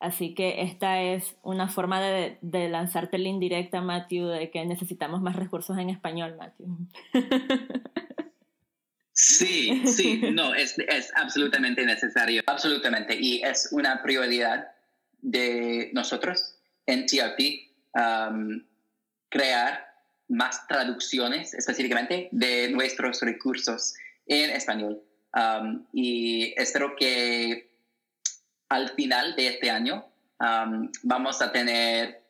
Así 0.00 0.34
que 0.34 0.62
esta 0.62 1.02
es 1.02 1.36
una 1.42 1.68
forma 1.68 2.00
de, 2.00 2.38
de 2.40 2.68
lanzarte 2.68 3.18
la 3.18 3.28
indirecta, 3.28 3.80
Matthew, 3.80 4.26
de 4.26 4.50
que 4.50 4.64
necesitamos 4.64 5.20
más 5.20 5.34
recursos 5.34 5.76
en 5.78 5.90
español, 5.90 6.36
Matthew. 6.38 6.68
Sí, 9.20 9.82
sí, 9.84 10.20
no, 10.32 10.54
es, 10.54 10.76
absolutamente 11.16 11.84
necesario, 11.84 12.40
absolutamente, 12.46 13.16
y 13.18 13.42
es 13.42 13.68
una 13.72 14.00
prioridad 14.00 14.70
de 15.20 15.90
nosotros 15.92 16.54
en 16.86 17.04
TRP 17.04 17.40
um, 17.94 18.64
crear 19.28 19.84
más 20.28 20.64
traducciones 20.68 21.52
específicamente 21.52 22.28
de 22.30 22.70
nuestros 22.70 23.20
recursos 23.22 23.94
en 24.26 24.50
español. 24.50 25.02
Um, 25.34 25.84
y 25.92 26.54
espero 26.56 26.94
que 26.94 27.72
al 28.68 28.90
final 28.90 29.34
de 29.34 29.48
este 29.48 29.68
año 29.68 30.06
um, 30.38 30.88
vamos 31.02 31.42
a 31.42 31.50
tener 31.50 32.22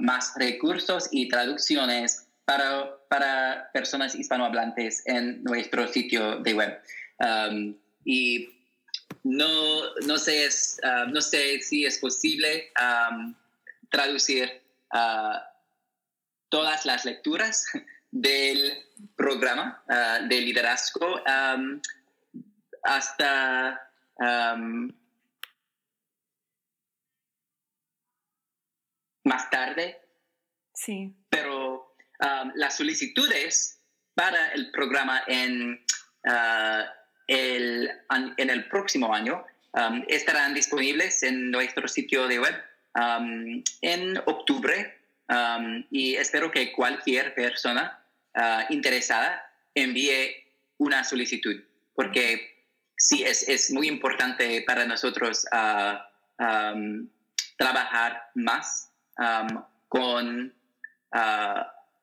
más 0.00 0.32
recursos 0.36 1.08
y 1.10 1.28
traducciones 1.28 2.25
para, 2.46 2.96
para 3.08 3.70
personas 3.72 4.14
hispanohablantes 4.14 5.02
en 5.06 5.42
nuestro 5.42 5.86
sitio 5.88 6.38
de 6.38 6.54
web. 6.54 6.80
Um, 7.18 7.76
y 8.04 8.48
no, 9.24 9.94
no, 10.06 10.16
sé, 10.16 10.48
uh, 10.82 11.10
no 11.10 11.20
sé 11.20 11.60
si 11.60 11.84
es 11.84 11.98
posible 11.98 12.70
um, 12.80 13.34
traducir 13.90 14.62
uh, 14.94 15.38
todas 16.48 16.86
las 16.86 17.04
lecturas 17.04 17.66
del 18.12 18.84
programa 19.16 19.82
uh, 19.88 20.26
de 20.28 20.40
liderazgo 20.40 21.20
um, 21.26 21.80
hasta 22.82 23.82
más 29.24 29.50
tarde. 29.50 30.00
Sí. 30.72 31.12
Pero 31.28 31.85
Um, 32.18 32.52
las 32.54 32.78
solicitudes 32.78 33.78
para 34.14 34.48
el 34.52 34.70
programa 34.70 35.22
en, 35.26 35.84
uh, 36.24 36.84
el, 37.26 37.90
en 38.38 38.50
el 38.50 38.68
próximo 38.68 39.14
año 39.14 39.44
um, 39.72 40.02
estarán 40.08 40.54
disponibles 40.54 41.22
en 41.22 41.50
nuestro 41.50 41.86
sitio 41.86 42.26
de 42.26 42.40
web 42.40 42.54
um, 42.94 43.62
en 43.82 44.16
octubre 44.24 44.94
y 45.90 46.14
espero 46.14 46.52
que 46.52 46.72
cualquier 46.72 47.34
persona 47.34 48.00
uh, 48.36 48.72
interesada 48.72 49.44
envíe 49.74 50.36
una 50.78 51.02
solicitud 51.02 51.60
porque 51.94 52.64
sí 52.96 53.24
es, 53.24 53.46
es 53.48 53.72
muy 53.72 53.88
importante 53.88 54.62
para 54.66 54.86
nosotros 54.86 55.44
uh, 55.52 55.98
trabajar 57.58 58.30
más 58.34 58.92
con 59.88 60.54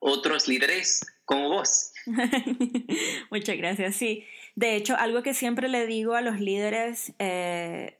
otros 0.03 0.47
líderes 0.47 1.01
como 1.25 1.49
vos. 1.49 1.91
Muchas 3.31 3.57
gracias. 3.57 3.95
Sí, 3.95 4.25
de 4.55 4.75
hecho, 4.75 4.95
algo 4.97 5.23
que 5.23 5.33
siempre 5.33 5.69
le 5.69 5.87
digo 5.87 6.13
a 6.13 6.21
los 6.21 6.39
líderes 6.39 7.13
eh, 7.19 7.99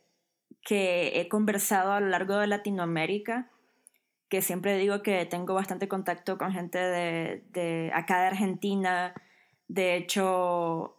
que 0.64 1.20
he 1.20 1.30
conversado 1.30 1.94
a 1.94 2.00
lo 2.00 2.08
largo 2.08 2.38
de 2.38 2.48
Latinoamérica, 2.48 3.50
que 4.30 4.42
siempre 4.42 4.78
digo 4.78 5.02
que 5.02 5.26
tengo 5.26 5.54
bastante 5.54 5.88
contacto 5.88 6.38
con 6.38 6.52
gente 6.52 6.78
de, 6.78 7.92
acá 7.94 8.22
de 8.22 8.28
Argentina. 8.28 9.14
De 9.68 9.96
hecho, 9.96 10.98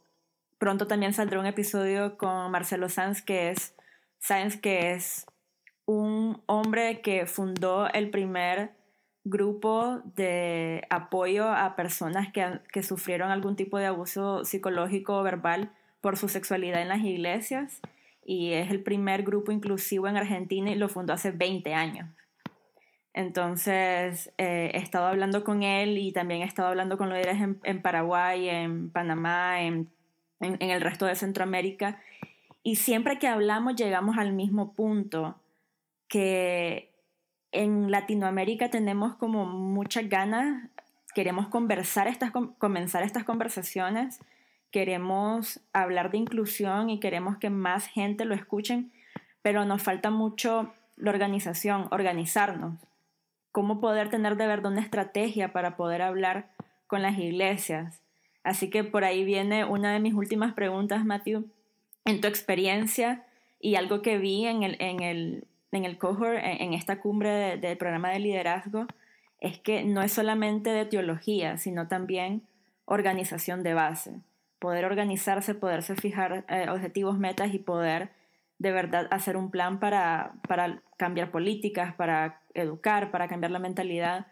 pronto 0.58 0.86
también 0.86 1.12
saldrá 1.12 1.38
un 1.38 1.46
episodio 1.46 2.16
con 2.16 2.50
Marcelo 2.50 2.88
Sanz, 2.88 3.22
que 3.22 3.50
es, 3.50 3.74
Sanz, 4.20 4.56
que 4.56 4.92
es 4.92 5.26
un 5.84 6.42
hombre 6.46 7.02
que 7.02 7.26
fundó 7.26 7.88
el 7.92 8.10
primer 8.10 8.72
grupo 9.24 10.02
de 10.16 10.86
apoyo 10.90 11.48
a 11.48 11.76
personas 11.76 12.30
que, 12.32 12.60
que 12.72 12.82
sufrieron 12.82 13.30
algún 13.30 13.56
tipo 13.56 13.78
de 13.78 13.86
abuso 13.86 14.44
psicológico 14.44 15.18
o 15.18 15.22
verbal 15.22 15.72
por 16.00 16.18
su 16.18 16.28
sexualidad 16.28 16.82
en 16.82 16.88
las 16.88 17.02
iglesias 17.02 17.80
y 18.24 18.52
es 18.52 18.70
el 18.70 18.82
primer 18.82 19.22
grupo 19.22 19.52
inclusivo 19.52 20.08
en 20.08 20.16
Argentina 20.16 20.70
y 20.70 20.74
lo 20.74 20.88
fundó 20.88 21.14
hace 21.14 21.30
20 21.30 21.74
años. 21.74 22.08
Entonces 23.14 24.32
eh, 24.38 24.70
he 24.74 24.78
estado 24.78 25.06
hablando 25.06 25.44
con 25.44 25.62
él 25.62 25.98
y 25.98 26.12
también 26.12 26.42
he 26.42 26.44
estado 26.44 26.68
hablando 26.68 26.98
con 26.98 27.08
líderes 27.08 27.40
en, 27.40 27.60
en 27.62 27.80
Paraguay, 27.80 28.48
en 28.48 28.90
Panamá, 28.90 29.62
en, 29.62 29.88
en, 30.40 30.56
en 30.60 30.70
el 30.70 30.80
resto 30.80 31.06
de 31.06 31.14
Centroamérica 31.14 32.00
y 32.62 32.76
siempre 32.76 33.18
que 33.18 33.28
hablamos 33.28 33.76
llegamos 33.76 34.18
al 34.18 34.32
mismo 34.32 34.74
punto 34.74 35.36
que 36.08 36.93
en 37.54 37.90
Latinoamérica 37.90 38.68
tenemos 38.68 39.14
como 39.14 39.46
muchas 39.46 40.08
ganas, 40.08 40.68
queremos 41.14 41.48
conversar 41.48 42.08
estas, 42.08 42.32
comenzar 42.58 43.04
estas 43.04 43.24
conversaciones, 43.24 44.20
queremos 44.70 45.60
hablar 45.72 46.10
de 46.10 46.18
inclusión 46.18 46.90
y 46.90 46.98
queremos 46.98 47.38
que 47.38 47.50
más 47.50 47.86
gente 47.86 48.24
lo 48.24 48.34
escuchen, 48.34 48.92
pero 49.40 49.64
nos 49.64 49.82
falta 49.82 50.10
mucho 50.10 50.72
la 50.96 51.10
organización, 51.10 51.86
organizarnos. 51.92 52.80
Cómo 53.52 53.80
poder 53.80 54.10
tener 54.10 54.36
de 54.36 54.48
verdad 54.48 54.72
una 54.72 54.80
estrategia 54.80 55.52
para 55.52 55.76
poder 55.76 56.02
hablar 56.02 56.50
con 56.88 57.02
las 57.02 57.16
iglesias. 57.18 58.02
Así 58.42 58.68
que 58.68 58.82
por 58.82 59.04
ahí 59.04 59.24
viene 59.24 59.64
una 59.64 59.92
de 59.92 60.00
mis 60.00 60.14
últimas 60.14 60.54
preguntas, 60.54 61.04
Matthew. 61.04 61.48
En 62.04 62.20
tu 62.20 62.26
experiencia 62.26 63.24
y 63.60 63.76
algo 63.76 64.02
que 64.02 64.18
vi 64.18 64.46
en 64.46 64.64
el, 64.64 64.76
en 64.80 65.00
el 65.00 65.46
en 65.74 65.84
el 65.84 65.98
cohort, 65.98 66.38
en, 66.42 66.72
esta 66.74 67.00
cumbre 67.00 67.56
del 67.58 67.76
programa 67.76 68.10
de 68.10 68.20
liderazgo, 68.20 68.86
es 69.40 69.58
que 69.58 69.84
no 69.84 70.02
es 70.02 70.12
solamente 70.12 70.70
de 70.70 70.86
teología, 70.86 71.58
sino 71.58 71.88
también 71.88 72.46
organización 72.84 73.62
de 73.62 73.74
base. 73.74 74.20
Poder 74.58 74.84
organizarse, 74.84 75.54
poderse 75.54 75.96
fijar 75.96 76.44
eh, 76.48 76.68
objetivos, 76.70 77.18
metas 77.18 77.52
y 77.52 77.58
poder 77.58 78.10
de 78.58 78.72
verdad 78.72 79.08
hacer 79.10 79.36
un 79.36 79.50
plan 79.50 79.80
para, 79.80 80.34
para 80.48 80.82
cambiar 80.96 81.30
políticas, 81.30 81.94
para 81.94 82.40
educar, 82.54 83.10
para 83.10 83.28
cambiar 83.28 83.50
la 83.50 83.58
mentalidad. 83.58 84.28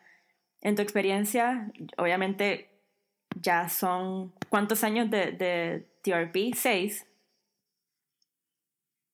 En 0.61 0.77
tu 0.77 0.83
experiencia, 0.83 1.71
obviamente 1.99 2.71
ya 3.35 3.69
son, 3.69 4.33
¿cuántos 4.49 4.85
años 4.85 5.11
de, 5.11 5.33
de 5.33 5.87
TRP? 6.03 6.55
Seis. 6.55 7.07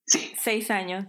Sí. 0.07 0.33
Seis 0.37 0.71
años 0.71 1.07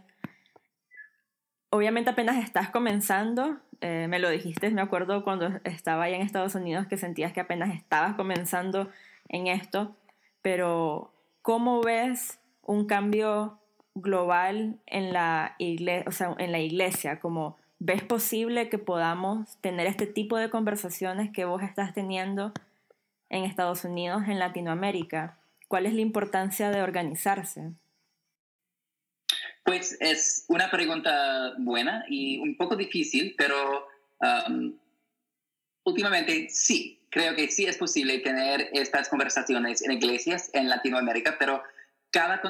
obviamente 1.70 2.10
apenas 2.10 2.44
estás 2.44 2.70
comenzando, 2.70 3.58
eh, 3.82 4.08
me 4.10 4.20
lo 4.20 4.30
dijiste, 4.30 4.70
me 4.72 4.82
acuerdo 4.82 5.24
cuando 5.24 5.60
estaba 5.64 6.04
allá 6.04 6.16
en 6.16 6.22
Estados 6.22 6.56
Unidos 6.56 6.88
que 6.88 6.98
sentías 6.98 7.34
que 7.34 7.42
apenas 7.42 7.74
estabas 7.76 8.16
comenzando 8.16 8.90
en 9.28 9.48
esto, 9.48 9.96
pero 10.42 11.14
¿cómo 11.42 11.82
ves 11.82 12.40
un 12.64 12.86
cambio 12.86 13.60
global 13.96 14.80
en 14.86 15.14
la 15.14 15.56
iglesia, 15.58 16.06
o 16.08 16.12
sea, 16.12 16.36
en 16.38 16.52
la 16.52 16.60
iglesia? 16.60 17.20
Como 17.20 17.58
ves 17.80 18.04
posible 18.04 18.70
que 18.70 18.78
podamos 18.78 19.58
tener 19.62 19.88
este 19.88 20.08
tipo 20.08 20.38
de 20.38 20.50
conversaciones 20.50 21.32
que 21.32 21.46
vos 21.46 21.64
estás 21.64 21.94
teniendo 21.94 22.54
en 23.30 23.44
Estados 23.44 23.86
Unidos, 23.86 24.24
en 24.28 24.40
Latinoamérica? 24.40 25.38
¿Cuál 25.68 25.86
es 25.86 25.94
la 25.94 26.02
importancia 26.02 26.72
de 26.72 26.82
organizarse? 26.82 27.72
Pues 29.70 29.96
es 30.00 30.46
una 30.48 30.72
pregunta 30.72 31.54
buena 31.60 32.04
y 32.10 32.40
un 32.40 32.58
poco 32.58 32.76
difícil, 32.76 33.36
pero 33.38 33.88
um, 34.20 34.76
últimamente 35.84 36.48
sí, 36.50 37.06
creo 37.12 37.36
que 37.36 37.52
sí 37.52 37.68
es 37.68 37.78
posible 37.78 38.18
tener 38.18 38.72
estas 38.74 39.10
conversaciones 39.10 39.84
en 39.84 39.92
iglesias 39.92 40.50
en 40.54 40.70
Latinoamérica, 40.70 41.38
pero 41.38 41.62
cada, 42.10 42.42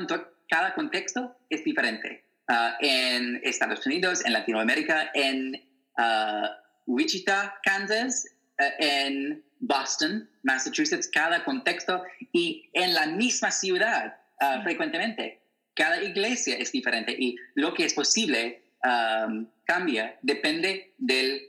cada 0.47 0.73
contexto 0.73 1.35
es 1.49 1.61
diferente. 1.65 2.23
Uh, 2.47 2.71
en 2.79 3.41
Estados 3.43 3.85
Unidos, 3.85 4.23
en 4.23 4.31
Latinoamérica, 4.31 5.11
en 5.13 5.61
uh, 5.97 6.47
Wichita, 6.85 7.53
Kansas, 7.63 8.27
uh, 8.61 8.63
en 8.79 9.43
Boston, 9.59 10.29
Massachusetts, 10.43 11.09
cada 11.11 11.43
contexto 11.43 12.01
y 12.31 12.69
en 12.71 12.93
la 12.93 13.07
misma 13.07 13.51
ciudad 13.51 14.15
frecuentemente 14.63 15.38
cada 15.79 16.03
iglesia 16.03 16.57
es 16.57 16.73
diferente 16.73 17.15
y 17.17 17.37
lo 17.55 17.73
que 17.73 17.85
es 17.85 17.93
posible 17.93 18.61
um, 18.83 19.47
cambia, 19.63 20.19
depende 20.21 20.93
del 20.97 21.41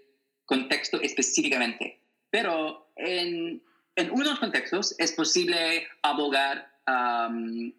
contexto 0.45 1.01
específicamente. 1.01 2.01
Pero 2.31 2.93
en, 2.95 3.61
en 3.97 4.11
unos 4.13 4.39
contextos 4.39 4.95
es 4.99 5.11
posible 5.13 5.89
abogar 6.03 6.71
um, 6.87 7.73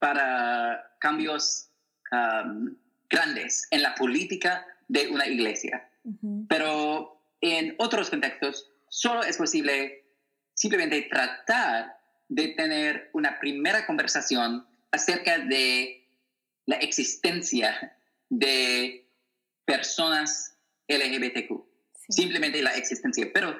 para 0.00 0.96
cambios 0.98 1.68
um, 2.10 2.76
grandes 3.08 3.68
en 3.70 3.82
la 3.82 3.94
política 3.94 4.66
de 4.88 5.06
una 5.08 5.28
iglesia. 5.28 5.88
Pero 6.48 7.22
en 7.40 7.76
otros 7.78 8.10
contextos 8.10 8.68
solo 8.88 9.22
es 9.22 9.36
posible 9.36 10.04
simplemente 10.54 11.02
tratar 11.02 11.96
de 12.28 12.48
tener 12.48 13.10
una 13.12 13.38
primera 13.38 13.86
conversación 13.86 14.66
acerca 14.90 15.38
de 15.38 16.06
la 16.66 16.76
existencia 16.76 17.96
de 18.28 19.06
personas 19.64 20.56
LGBTQ. 20.88 21.64
Simplemente 22.08 22.62
la 22.62 22.76
existencia. 22.76 23.30
Pero 23.32 23.56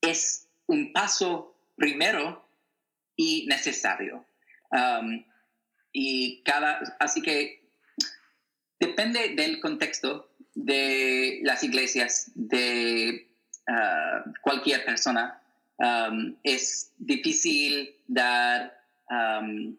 es 0.00 0.48
un 0.66 0.92
paso 0.92 1.56
primero 1.76 2.48
y 3.16 3.46
necesario. 3.46 4.24
Um, 4.70 5.24
y 5.92 6.42
cada, 6.42 6.96
así 7.00 7.20
que 7.22 7.68
depende 8.78 9.34
del 9.34 9.60
contexto 9.60 10.30
de 10.54 11.40
las 11.42 11.62
iglesias, 11.62 12.30
de 12.34 13.28
uh, 13.68 14.32
cualquier 14.42 14.84
persona. 14.84 15.42
Um, 15.78 16.36
es 16.44 16.92
difícil 16.98 17.94
dar 18.06 18.79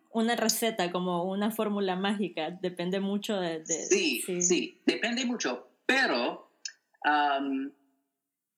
una 0.09 0.35
receta, 0.35 0.91
como 0.91 1.23
una 1.23 1.51
fórmula 1.51 1.95
mágica, 1.95 2.51
depende 2.61 2.99
mucho 2.99 3.39
de... 3.39 3.65
sí, 3.65 4.21
sí, 4.41 4.81
depende 4.85 5.25
mucho, 5.25 5.69
pero 5.85 6.51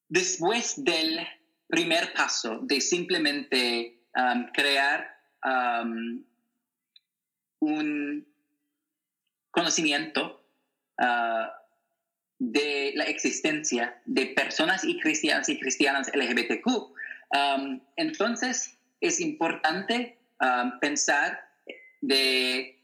después 0.09 0.83
del 0.83 1.19
primer 1.67 2.13
paso 2.13 2.59
de 2.61 2.81
simplemente 2.81 4.01
crear 4.53 5.15
un 7.59 8.27
conocimiento 9.51 10.43
ah, 10.97 11.53
de 12.39 12.93
la 12.95 13.03
existencia 13.05 14.01
de 14.05 14.25
personas 14.27 14.83
y 14.83 14.99
cristianas 14.99 15.47
y 15.49 15.59
cristianas 15.59 16.11
LGBTQ, 16.13 16.67
entonces 17.95 18.77
es 18.99 19.19
importante 19.19 20.17
Um, 20.39 20.79
pensar 20.79 21.39
de 22.01 22.77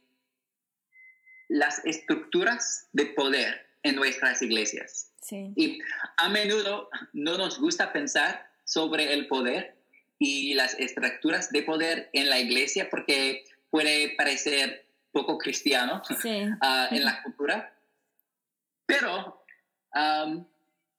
las 1.49 1.83
estructuras 1.83 2.87
de 2.93 3.07
poder 3.07 3.67
en 3.83 3.95
nuestras 3.95 4.41
iglesias. 4.41 5.11
Y 5.31 5.79
a 6.17 6.29
menudo 6.29 6.89
no 7.13 7.37
nos 7.37 7.59
gusta 7.59 7.91
pensar 7.91 8.49
sobre 8.63 9.13
el 9.13 9.27
poder 9.27 9.75
y 10.17 10.53
las 10.53 10.73
estructuras 10.79 11.51
de 11.51 11.63
poder 11.63 12.09
en 12.13 12.29
la 12.29 12.39
iglesia 12.39 12.89
porque 12.89 13.43
puede 13.69 14.15
parecer 14.15 14.85
poco 15.11 15.37
cristiano 15.37 16.01
uh, 16.09 16.95
en 16.95 17.03
la 17.03 17.21
cultura. 17.23 17.73
Pero 18.85 19.43
um, 19.95 20.45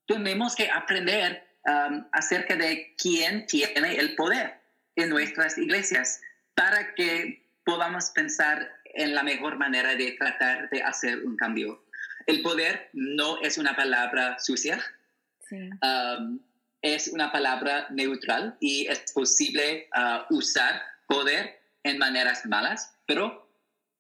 tenemos 0.07 0.55
que 0.55 0.69
aprender 0.71 1.47
um, 1.65 2.05
acerca 2.13 2.57
de 2.57 2.95
quién 2.97 3.47
tiene 3.47 3.97
el 3.97 4.15
poder 4.15 4.61
en 4.97 5.09
nuestras 5.09 5.57
iglesias 5.59 6.21
para 6.61 6.95
que 6.95 7.43
podamos 7.65 8.11
pensar 8.11 8.71
en 8.85 9.15
la 9.15 9.23
mejor 9.23 9.57
manera 9.57 9.95
de 9.95 10.13
tratar 10.13 10.69
de 10.69 10.83
hacer 10.83 11.25
un 11.25 11.35
cambio. 11.35 11.83
El 12.27 12.43
poder 12.43 12.91
no 12.93 13.41
es 13.41 13.57
una 13.57 13.75
palabra 13.75 14.39
sucia. 14.39 14.79
Um, 15.51 16.39
es 16.83 17.09
una 17.09 17.33
palabra 17.33 17.87
neutral 17.89 18.59
y 18.61 18.87
es 18.89 19.11
posible 19.13 19.89
ah, 19.95 20.27
usar 20.29 20.83
poder 21.09 21.59
en 21.83 21.97
maneras 21.97 22.45
malas, 22.45 22.93
pero 23.07 23.51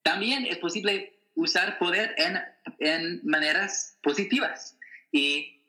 también 0.02 0.44
es 0.44 0.58
posible 0.58 1.18
usar 1.36 1.78
poder 1.78 2.14
en, 2.18 2.42
en 2.78 3.20
maneras 3.24 3.96
positivas. 4.02 4.76
Y 5.12 5.62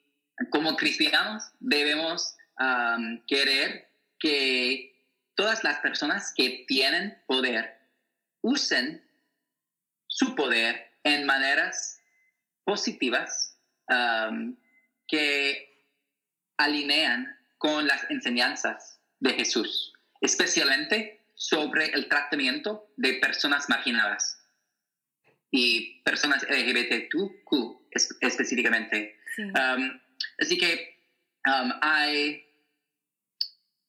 como 0.50 0.76
cristianos 0.76 1.52
debemos 1.62 2.36
querer 3.28 3.88
que 4.20 4.91
todas 5.36 5.64
las 5.64 5.80
personas 5.80 6.34
que 6.36 6.66
tienen 6.68 7.18
poder 7.28 7.80
usen 8.42 9.04
su 10.08 10.36
poder 10.36 10.92
en 11.04 11.26
maneras 11.26 12.00
positivas 12.64 13.58
que 15.08 15.86
alinean 16.58 17.38
con 17.58 17.88
las 17.88 18.10
enseñanzas 18.10 19.00
de 19.20 19.34
Jesús, 19.34 19.94
especialmente 20.22 21.22
sobre 21.36 21.86
el 21.88 22.08
tratamiento 22.08 22.92
de 22.98 23.16
personas 23.16 23.68
marginadas 23.68 24.40
y 25.52 26.02
personas 26.04 26.44
LGBTQ 26.44 27.92
específicamente. 28.22 29.20
así 30.40 30.58
que 30.58 30.98
hay 31.44 32.46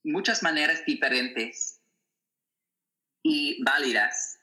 muchas 0.05 0.42
maneras 0.42 0.84
diferentes 0.84 1.80
y 3.22 3.62
válidas 3.62 4.38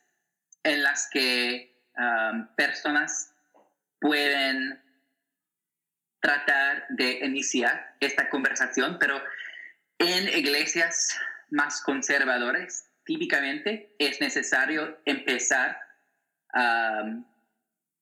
en 0.64 0.84
las 0.84 1.10
que 1.12 1.76
personas 2.56 3.34
pueden 4.00 4.82
tratar 6.22 6.86
de 6.90 7.26
iniciar 7.26 7.96
esta 8.00 8.30
conversación, 8.30 8.98
pero 9.00 9.22
en 9.98 10.30
iglesias 10.30 11.18
más 11.50 11.82
conservadoras, 11.82 12.90
típicamente 13.04 13.96
es 14.00 14.22
necesario 14.22 15.00
empezar 15.06 15.80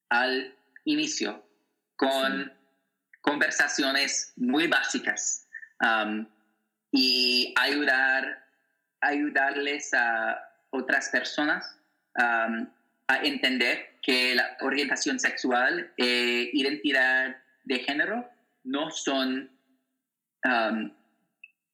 al 0.10 0.56
inicio 0.86 1.44
con 1.96 2.54
conversaciones 3.22 4.34
muy 4.36 4.68
básicas 4.68 5.48
y 6.92 7.54
ayudar, 7.58 8.46
ayudarles 9.02 9.94
a 9.94 10.42
otras 10.70 11.10
personas 11.10 11.78
a 12.16 13.24
entender 13.24 13.98
que 14.02 14.36
la 14.36 14.58
orientación 14.62 15.20
sexual 15.20 15.92
e 15.98 16.50
identidad 16.54 17.38
de 17.64 17.80
género 17.80 18.28
no 18.64 18.90
son, 18.92 19.50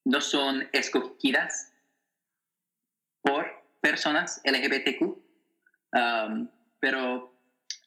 no 0.05 0.21
son 0.21 0.67
escogidas 0.73 1.71
por 3.21 3.47
personas 3.81 4.41
LGBTQ, 4.43 5.17
pero 6.79 7.33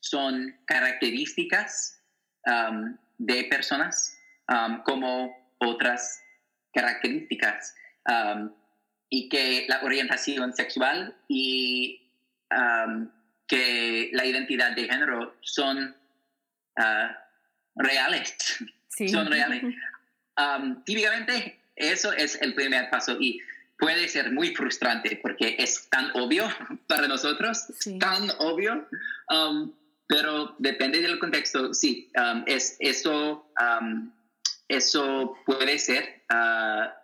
son 0.00 0.56
características 0.64 2.02
de 3.18 3.44
personas 3.44 4.18
como 4.84 5.36
otras 5.58 6.22
características 6.76 7.74
y 9.08 9.28
que 9.28 9.64
la 9.68 9.82
orientación 9.82 10.52
sexual 10.54 11.16
y 11.26 12.02
que 13.48 14.10
la 14.12 14.26
identidad 14.26 14.76
de 14.76 14.84
género 14.84 15.34
son 15.40 15.96
ah, 16.76 17.16
reales. 17.74 18.36
Son 19.10 19.26
reales. 19.26 19.62
típicamente 20.86 21.60
eso 21.76 22.12
es 22.14 22.40
el 22.40 22.54
primer 22.54 22.88
paso 22.88 23.18
y 23.20 23.42
puede 23.78 24.08
ser 24.08 24.32
muy 24.32 24.54
frustrante 24.54 25.18
porque 25.22 25.56
es 25.58 25.88
tan 25.90 26.10
obvio 26.14 26.48
para 26.86 27.06
nosotros, 27.06 27.66
tan 28.00 28.30
obvio, 28.38 28.88
pero 30.06 30.54
depende 30.58 31.02
del 31.02 31.18
contexto. 31.18 31.74
Sí, 31.74 32.10
es, 32.46 32.76
eso, 32.80 33.46
eso 34.68 35.36
puede 35.44 35.78
ser 35.78 36.24
ah, 36.28 36.94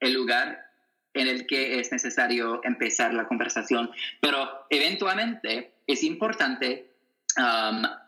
el 0.00 0.14
lugar 0.14 0.66
en 1.14 1.28
el 1.28 1.46
que 1.46 1.78
es 1.78 1.92
necesario 1.92 2.60
empezar 2.64 3.12
la 3.12 3.28
conversación, 3.28 3.90
pero 4.20 4.66
eventualmente 4.70 5.74
es 5.86 6.02
importante 6.02 6.88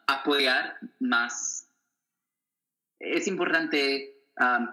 apoyar 0.07 0.77
más, 1.01 1.69
es 2.99 3.27
importante 3.27 4.17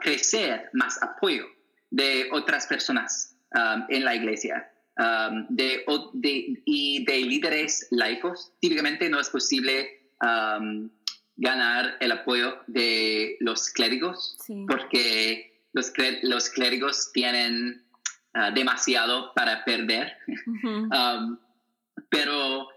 crecer 0.01 0.69
más 0.73 1.01
apoyo 1.01 1.45
de 1.89 2.29
otras 2.31 2.67
personas 2.67 3.35
en 3.89 4.05
la 4.05 4.15
iglesia 4.15 4.71
de, 5.49 5.85
y 6.65 7.05
de 7.05 7.17
líderes 7.19 7.87
laicos. 7.91 8.53
Típicamente 8.59 9.09
no 9.09 9.19
es 9.19 9.29
posible 9.29 10.09
ganar 11.37 11.97
el 11.99 12.11
apoyo 12.11 12.59
de 12.67 13.37
los 13.39 13.69
clérigos 13.69 14.37
porque 14.67 15.63
los, 15.73 15.91
los 16.23 16.49
clérigos 16.49 17.11
tienen 17.13 17.83
ah, 18.33 18.51
demasiado 18.51 19.33
para 19.33 19.63
perder. 19.63 20.17
pero 22.09 22.67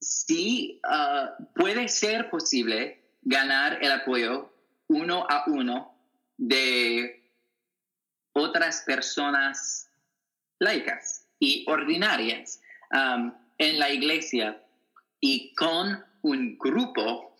sí 0.00 0.80
ah, 0.84 1.36
puede 1.54 1.88
ser 1.88 2.30
posible 2.30 3.02
ganar 3.22 3.78
el 3.82 3.92
apoyo 3.92 4.52
uno 4.88 5.26
a 5.28 5.44
uno 5.48 5.94
de 6.38 7.30
otras 8.32 8.82
personas 8.86 9.90
laicas 10.58 11.26
y 11.38 11.64
ordinarias. 11.68 12.60
En 13.58 13.78
la 13.78 13.90
iglesia 13.90 14.62
y 15.20 15.54
con 15.54 16.04
un 16.22 16.58
grupo 16.58 17.36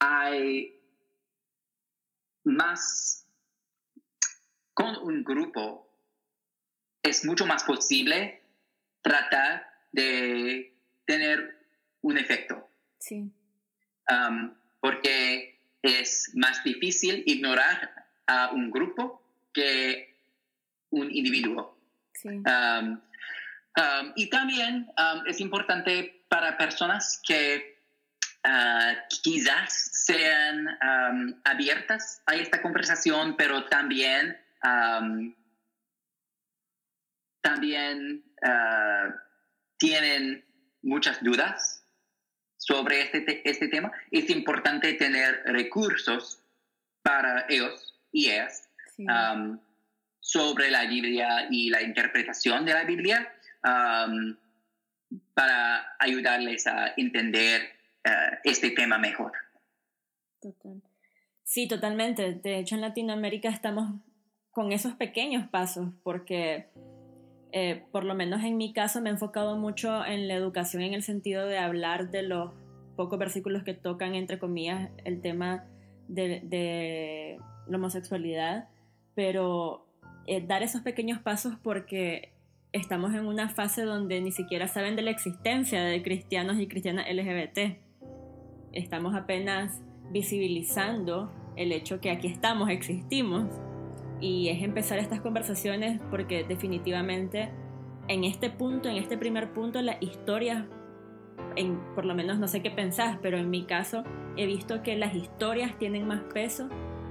hay 0.00 0.80
más 2.44 3.26
con 4.74 4.96
un 4.96 5.22
grupo 5.24 5.88
es 7.02 7.24
mucho 7.24 7.46
más 7.46 7.62
posible 7.64 8.42
tratar 9.02 9.66
de 9.92 10.74
tener 11.04 11.58
un 12.00 12.18
efecto. 12.18 12.68
Sí. 12.98 13.30
porque 14.80 15.58
es 15.82 16.32
más 16.34 16.64
difícil 16.64 17.22
ignorar 17.26 18.06
a 18.26 18.50
un 18.52 18.70
grupo 18.70 19.22
que 19.52 20.16
un 20.90 21.10
individuo. 21.10 21.76
Y 24.14 24.30
también 24.30 24.90
es 25.26 25.40
importante 25.40 26.24
para 26.28 26.56
personas 26.56 27.20
que 27.26 27.80
ah, 28.44 28.94
quizás 29.22 29.90
sean 29.92 30.68
abiertas 31.44 32.22
a 32.26 32.34
esta 32.36 32.62
conversación, 32.62 33.36
pero 33.36 33.64
también, 33.64 34.38
también 37.40 38.24
ah, 38.42 39.14
tienen 39.76 40.44
muchas 40.82 41.22
dudas 41.22 41.84
sobre 42.56 43.02
este, 43.02 43.48
este 43.48 43.68
tema, 43.68 43.92
es 44.10 44.30
importante 44.30 44.94
tener 44.94 45.42
recursos 45.46 46.40
para 47.02 47.44
ellos 47.48 47.94
y 48.10 48.30
ellas 48.30 48.68
um, 48.98 49.58
sobre 50.20 50.70
la 50.70 50.86
Biblia 50.86 51.46
y 51.50 51.68
la 51.68 51.82
interpretación 51.82 52.64
de 52.64 52.72
la 52.72 52.84
Biblia 52.84 53.30
um, 53.64 54.36
para 55.34 55.96
ayudarles 55.98 56.66
a 56.66 56.94
entender 56.96 57.62
uh, 58.06 58.36
este 58.44 58.70
tema 58.70 58.98
mejor. 58.98 59.32
Sí, 61.42 61.66
totalmente. 61.68 62.34
De 62.34 62.58
hecho, 62.58 62.74
en 62.74 62.82
Latinoamérica 62.82 63.48
estamos 63.48 64.00
con 64.50 64.72
esos 64.72 64.94
pequeños 64.94 65.48
pasos 65.48 65.88
porque... 66.02 66.68
Eh, 67.56 67.84
por 67.92 68.02
lo 68.02 68.16
menos 68.16 68.42
en 68.42 68.56
mi 68.56 68.72
caso 68.72 69.00
me 69.00 69.10
he 69.10 69.12
enfocado 69.12 69.56
mucho 69.56 70.04
en 70.04 70.26
la 70.26 70.34
educación 70.34 70.82
en 70.82 70.92
el 70.92 71.04
sentido 71.04 71.46
de 71.46 71.56
hablar 71.56 72.10
de 72.10 72.24
los 72.24 72.50
pocos 72.96 73.16
versículos 73.16 73.62
que 73.62 73.74
tocan, 73.74 74.16
entre 74.16 74.40
comillas, 74.40 74.90
el 75.04 75.20
tema 75.20 75.64
de, 76.08 77.38
la 77.68 77.76
homosexualidad, 77.76 78.68
pero 79.14 79.86
eh, 80.26 80.44
dar 80.44 80.62
esos 80.62 80.82
pequeños 80.82 81.20
pasos 81.20 81.54
porque 81.62 82.33
estamos 82.74 83.14
en 83.14 83.26
una 83.26 83.48
fase 83.48 83.82
donde 83.82 84.20
ni 84.20 84.32
siquiera 84.32 84.66
saben 84.66 84.96
de 84.96 85.02
la 85.02 85.12
existencia 85.12 85.82
de 85.84 86.02
cristianos 86.02 86.58
y 86.58 86.66
cristianas 86.66 87.06
LGBT. 87.08 87.78
Estamos 88.72 89.14
apenas 89.14 89.80
visibilizando 90.10 91.32
el 91.54 91.70
hecho 91.70 92.00
que 92.00 92.10
aquí 92.10 92.26
estamos, 92.26 92.68
existimos 92.70 93.48
y 94.20 94.48
es 94.48 94.60
empezar 94.62 94.98
estas 94.98 95.20
conversaciones 95.20 96.00
porque 96.10 96.42
definitivamente 96.42 97.50
en 98.08 98.24
este 98.24 98.50
punto, 98.50 98.88
en 98.88 98.96
este 98.96 99.16
primer 99.16 99.52
punto, 99.52 99.80
las 99.80 100.02
historias 100.02 100.64
en, 101.54 101.78
por 101.94 102.04
lo 102.04 102.16
menos 102.16 102.40
no 102.40 102.48
sé 102.48 102.60
qué 102.60 102.72
pensás, 102.72 103.18
pero 103.22 103.38
en 103.38 103.50
mi 103.50 103.66
caso 103.66 104.02
he 104.36 104.46
visto 104.46 104.82
que 104.82 104.96
las 104.96 105.14
historias 105.14 105.78
tienen 105.78 106.08
más 106.08 106.22
peso 106.34 106.68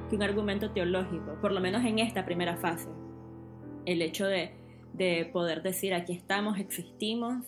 que 0.09 0.17
un 0.17 0.23
argumento 0.23 0.71
teológico, 0.71 1.37
por 1.39 1.53
lo 1.53 1.61
menos 1.61 1.85
en 1.85 1.99
esta 1.99 2.25
primera 2.25 2.57
fase. 2.57 2.89
El 3.85 4.01
hecho 4.01 4.27
de, 4.27 4.62
de 4.93 5.25
poder 5.31 5.63
decir 5.63 5.93
aquí 5.93 6.13
estamos, 6.13 6.59
existimos, 6.59 7.45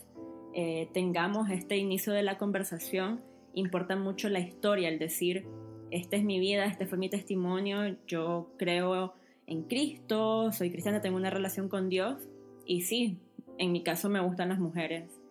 eh, 0.53 0.89
tengamos 0.93 1.49
este 1.49 1.77
inicio 1.77 2.13
de 2.13 2.23
la 2.23 2.37
conversación, 2.37 3.21
importa 3.53 3.95
mucho 3.95 4.29
la 4.29 4.39
historia, 4.39 4.89
el 4.89 4.99
decir, 4.99 5.45
esta 5.91 6.17
es 6.17 6.23
mi 6.23 6.39
vida, 6.39 6.65
este 6.65 6.85
fue 6.87 6.97
mi 6.97 7.09
testimonio, 7.09 7.97
yo 8.07 8.49
creo 8.57 9.13
en 9.47 9.63
Cristo, 9.63 10.51
soy 10.51 10.71
cristiana, 10.71 11.01
tengo 11.01 11.17
una 11.17 11.29
relación 11.29 11.69
con 11.69 11.89
Dios 11.89 12.27
y 12.65 12.81
sí, 12.81 13.17
en 13.57 13.71
mi 13.71 13.83
caso 13.83 14.09
me 14.09 14.19
gustan 14.19 14.49
las 14.49 14.59
mujeres, 14.59 15.21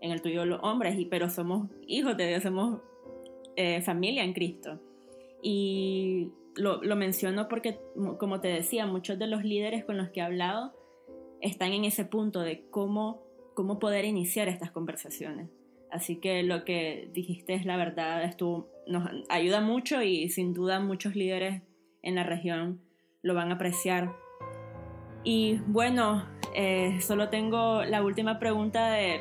en 0.00 0.10
el 0.10 0.20
tuyo 0.20 0.44
los 0.44 0.60
hombres, 0.62 0.98
y, 0.98 1.06
pero 1.06 1.30
somos 1.30 1.68
hijos 1.86 2.16
de 2.16 2.28
Dios, 2.28 2.42
somos 2.42 2.80
eh, 3.56 3.80
familia 3.82 4.24
en 4.24 4.32
Cristo. 4.32 4.80
Y 5.42 6.28
lo, 6.54 6.82
lo, 6.82 6.96
menciono 6.96 7.48
porque, 7.48 7.78
como 8.18 8.40
te 8.40 8.48
decía, 8.48 8.86
muchos 8.86 9.18
de 9.18 9.26
los 9.26 9.44
líderes 9.44 9.84
con 9.84 9.96
los 9.96 10.10
que 10.10 10.20
he 10.20 10.22
hablado 10.22 10.72
están 11.42 11.72
en 11.72 11.84
ese 11.84 12.04
punto 12.04 12.40
de 12.40 12.64
cómo, 12.70 13.22
cómo 13.54 13.78
poder 13.78 14.04
iniciar 14.04 14.48
estas 14.48 14.70
conversaciones. 14.70 15.50
Así 15.90 16.16
que 16.16 16.42
lo 16.42 16.64
que 16.64 17.10
dijiste 17.12 17.52
es 17.52 17.66
la 17.66 17.76
verdad, 17.76 18.24
esto 18.24 18.70
nos 18.86 19.10
ayuda 19.28 19.60
mucho 19.60 20.02
y 20.02 20.30
sin 20.30 20.54
duda 20.54 20.80
muchos 20.80 21.14
líderes 21.14 21.62
en 22.00 22.14
la 22.14 22.22
región 22.22 22.80
lo 23.20 23.34
van 23.34 23.50
a 23.50 23.56
apreciar. 23.56 24.16
Y 25.24 25.58
bueno, 25.66 26.24
eh, 26.54 26.98
solo 27.00 27.28
tengo 27.28 27.84
la 27.84 28.02
última 28.02 28.38
pregunta 28.38 28.92
de, 28.92 29.20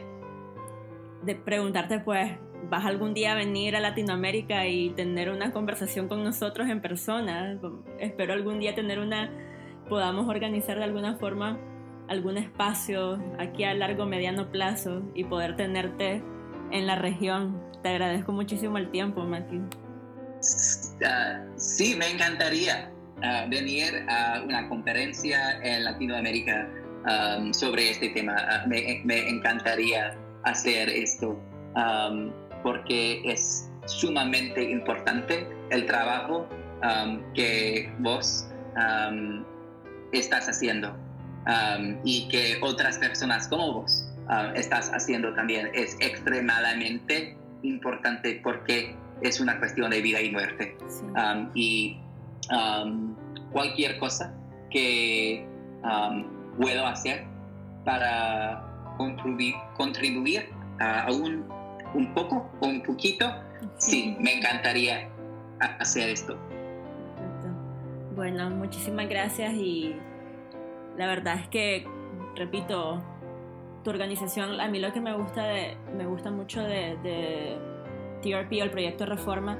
de 1.24 1.36
preguntarte 1.36 2.00
pues, 2.00 2.32
¿vas 2.70 2.86
algún 2.86 3.14
día 3.14 3.34
a 3.34 3.36
venir 3.36 3.76
a 3.76 3.82
Latinoamérica 3.82 4.66
y 4.68 4.92
tener 4.92 5.30
una 5.30 5.52
conversación 5.52 6.08
con 6.08 6.24
nosotros 6.24 6.70
en 6.70 6.82
persona? 6.82 7.60
Espero 8.00 8.34
algún 8.34 8.60
día 8.60 8.76
tener 8.76 9.00
una, 9.00 9.30
podamos 9.90 10.30
organizar 10.30 10.78
de 10.78 10.86
alguna 10.86 11.18
forma 11.18 11.60
algún 12.12 12.38
espacio 12.38 13.24
aquí 13.40 13.64
a 13.64 13.74
largo 13.74 14.06
mediano 14.06 14.52
plazo 14.52 15.02
y 15.16 15.24
poder 15.24 15.56
tenerte 15.56 16.22
en 16.72 16.86
la 16.86 16.98
región. 16.98 17.64
Te 17.82 17.90
agradezco 17.90 18.34
muchísimo 18.34 18.78
el 18.78 18.92
tiempo, 18.92 19.24
Matthew. 19.24 19.62
Ah, 21.06 21.46
sí, 21.56 21.96
me 21.96 22.12
encantaría 22.12 22.92
venir 23.50 24.06
a 24.10 24.42
una 24.44 24.68
conferencia 24.68 25.58
en 25.64 25.86
Latinoamérica 25.86 26.68
um, 27.06 27.54
sobre 27.54 27.92
este 27.92 28.10
tema. 28.10 28.36
Ah, 28.38 28.66
me, 28.68 29.02
me, 29.06 29.30
encantaría 29.30 30.18
hacer 30.44 30.90
esto 30.90 31.40
um, 31.76 32.30
porque 32.62 33.22
es 33.24 33.70
sumamente 33.86 34.62
importante 34.64 35.48
el 35.70 35.86
trabajo 35.86 36.46
um, 36.84 37.22
que 37.34 37.90
vos 38.00 38.48
estás 40.12 40.50
haciendo 40.50 40.96
y 42.04 42.28
que 42.30 42.58
otras 42.62 42.98
personas 42.98 43.48
como 43.48 43.74
vos 43.74 44.08
estás 44.56 44.92
haciendo 44.94 45.34
también. 45.34 45.70
Es 45.74 45.96
extremadamente 46.00 47.36
importante 47.64 48.40
porque 48.44 48.96
es 49.22 49.40
una 49.40 49.60
cuestión 49.60 49.92
de 49.92 50.02
vida 50.02 50.22
y 50.22 50.32
muerte. 50.32 50.78
y 51.54 51.98
Um, 52.50 53.16
cualquier 53.52 53.98
cosa 54.00 54.34
que 54.70 55.46
um, 55.84 56.26
puedo 56.58 56.86
hacer 56.86 57.24
para 57.86 58.62
contribuir, 58.98 59.56
contribuir 59.78 60.50
a 60.80 61.12
un, 61.12 61.46
un 61.94 62.14
poco 62.14 62.50
o 62.60 62.68
un 62.68 62.82
poquito, 62.82 63.26
sí, 63.78 64.18
me 64.20 64.38
encantaría 64.38 65.08
hacer 65.80 66.10
esto. 66.10 66.38
Bueno, 68.16 68.50
muchísimas 68.50 69.08
gracias 69.08 69.54
y 69.54 69.96
la 70.98 71.08
verdad 71.08 71.40
es 71.40 71.48
que, 71.48 71.88
repito, 72.36 73.02
tu 73.84 73.90
organización, 73.90 74.60
a 74.60 74.68
mí 74.68 74.80
lo 74.80 74.94
que 74.94 75.02
me 75.02 75.14
gusta, 75.16 75.44
de, 75.44 75.78
me 75.96 76.06
gusta 76.06 76.32
mucho 76.32 76.62
de, 76.62 76.98
de 77.04 77.58
TRP 78.22 78.62
o 78.62 78.64
el 78.64 78.72
proyecto 78.72 79.06
Reforma 79.06 79.58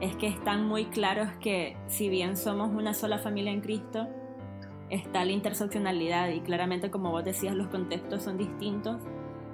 es 0.00 0.16
que 0.16 0.26
están 0.26 0.66
muy 0.66 0.86
claros 0.86 1.28
que 1.40 1.76
si 1.86 2.08
bien 2.08 2.36
somos 2.36 2.70
una 2.70 2.92
sola 2.92 3.18
familia 3.18 3.52
en 3.52 3.60
Cristo, 3.60 4.08
está 4.90 5.24
la 5.24 5.32
interseccionalidad 5.32 6.28
y 6.30 6.40
claramente 6.40 6.90
como 6.90 7.12
vos 7.12 7.24
decías 7.24 7.54
los 7.54 7.68
contextos 7.68 8.24
son 8.24 8.36
distintos. 8.36 9.00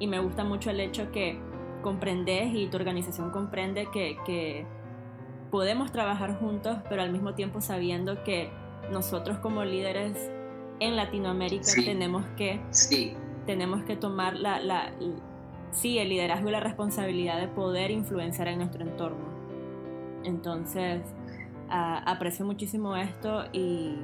Y 0.00 0.06
me 0.06 0.20
gusta 0.20 0.44
mucho 0.44 0.70
el 0.70 0.80
hecho 0.80 1.12
que 1.12 1.38
comprendes 1.82 2.54
y 2.54 2.66
tu 2.66 2.76
organización 2.76 3.30
comprende 3.30 3.88
que, 3.92 4.66
podemos 5.50 5.90
trabajar 5.90 6.38
juntos 6.38 6.76
pero 6.90 7.00
al 7.00 7.10
mismo 7.10 7.32
tiempo 7.34 7.62
sabiendo 7.62 8.22
que 8.22 8.50
nosotros 8.92 9.38
como 9.38 9.64
líderes 9.64 10.30
en 10.80 10.96
Latinoamérica 10.96 11.72
tenemos 11.84 12.24
que 12.36 12.60
tenemos 13.46 13.82
que 13.84 13.96
tomar 13.96 14.36
la, 14.36 14.60
la, 14.60 14.92
sí, 15.70 15.98
el 15.98 16.10
liderazgo 16.10 16.50
y 16.50 16.52
la 16.52 16.60
responsabilidad 16.60 17.40
de 17.40 17.48
poder 17.48 17.90
influenciar 17.90 18.48
en 18.48 18.58
nuestro 18.58 18.82
entorno. 18.82 19.26
Entonces, 20.24 21.00
aprecio 21.70 22.44
muchísimo 22.44 22.96
esto 22.96 23.44
y 23.52 23.96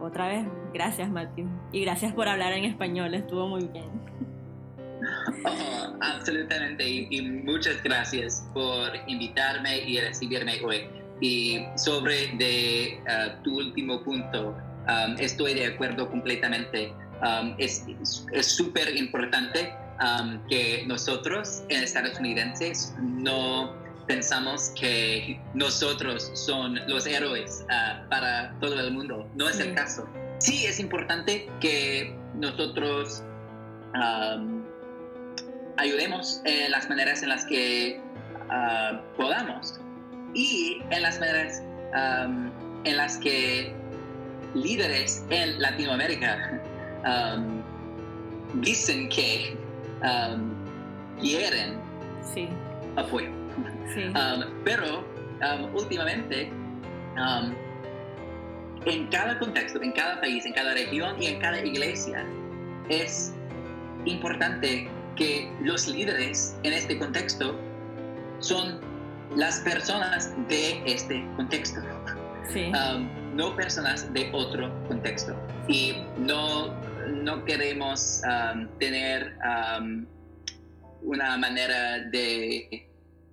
otra 0.00 0.28
vez, 0.28 0.46
gracias 0.72 1.10
Matthew. 1.10 1.48
Y 1.72 1.82
gracias 1.82 2.12
por 2.12 2.28
hablar 2.28 2.52
en 2.52 2.64
español, 2.64 3.14
estuvo 3.14 3.48
muy 3.48 3.66
bien. 3.68 3.88
Oh, 5.44 5.96
absolutamente, 6.00 6.88
y, 6.88 7.22
muchas 7.44 7.82
gracias 7.82 8.48
por 8.52 8.90
invitarme 9.06 9.78
y 9.88 10.00
recibirme 10.00 10.60
hoy. 10.64 10.86
Y 11.20 11.64
sobre 11.76 12.28
de, 12.36 13.00
uh, 13.06 13.42
tu 13.42 13.56
último 13.56 14.02
punto, 14.02 14.56
um, 14.88 15.16
estoy 15.18 15.54
de 15.54 15.66
acuerdo 15.66 16.08
completamente. 16.10 16.92
Um, 17.22 17.54
es 17.58 17.86
súper 18.42 18.96
importante 18.96 19.72
um, 20.00 20.38
que 20.48 20.84
nosotros 20.86 21.62
en 21.68 21.82
Estados 21.82 22.18
Unidos 22.18 22.92
no 23.00 23.84
pensamos 24.06 24.72
que 24.78 25.40
nosotros 25.54 26.30
son 26.34 26.80
los 26.86 27.06
héroes 27.06 27.64
ah, 27.70 28.04
para 28.10 28.54
todo 28.60 28.78
el 28.80 28.92
mundo. 28.92 29.28
No 29.34 29.48
es 29.48 29.58
el 29.60 29.74
caso. 29.74 30.06
Sí, 30.38 30.66
es 30.66 30.78
importante 30.78 31.48
que 31.60 32.14
nosotros 32.34 33.22
ayudemos 35.76 36.40
en 36.44 36.70
las 36.72 36.88
maneras 36.88 37.22
en 37.22 37.28
las 37.28 37.44
que 37.46 38.00
ah, 38.50 39.00
podamos 39.16 39.80
y 40.34 40.82
en 40.90 41.02
las 41.02 41.18
maneras 41.20 41.62
en 42.84 42.96
las 42.96 43.16
que 43.18 43.72
líderes 44.54 45.24
en 45.30 45.60
Latinoamérica 45.60 46.60
dicen 48.54 49.08
que 49.08 49.56
quieren 51.20 51.78
sí. 52.34 52.48
apoyo. 52.96 53.30
Um, 53.96 54.44
pero 54.64 55.04
um, 55.40 55.74
últimamente, 55.74 56.50
um, 57.16 57.54
en 58.86 59.06
cada 59.08 59.38
contexto, 59.38 59.80
en 59.82 59.92
cada 59.92 60.20
país, 60.20 60.44
en 60.46 60.52
cada 60.52 60.74
región 60.74 61.22
y 61.22 61.26
en 61.26 61.40
cada 61.40 61.64
iglesia, 61.64 62.26
es 62.88 63.32
importante 64.04 64.88
que 65.16 65.50
los 65.62 65.86
líderes 65.86 66.56
en 66.64 66.72
este 66.72 66.98
contexto 66.98 67.58
son 68.40 68.80
las 69.36 69.60
personas 69.60 70.32
de 70.48 70.82
este 70.86 71.24
contexto. 71.36 71.80
No 73.34 73.54
personas 73.56 74.12
de 74.12 74.30
otro 74.32 74.72
contexto. 74.88 75.34
Y 75.68 75.94
no, 76.18 76.72
no 77.08 77.44
queremos 77.44 78.22
tener 78.78 79.36
una 81.02 81.36
manera 81.36 82.00
de 82.10 82.88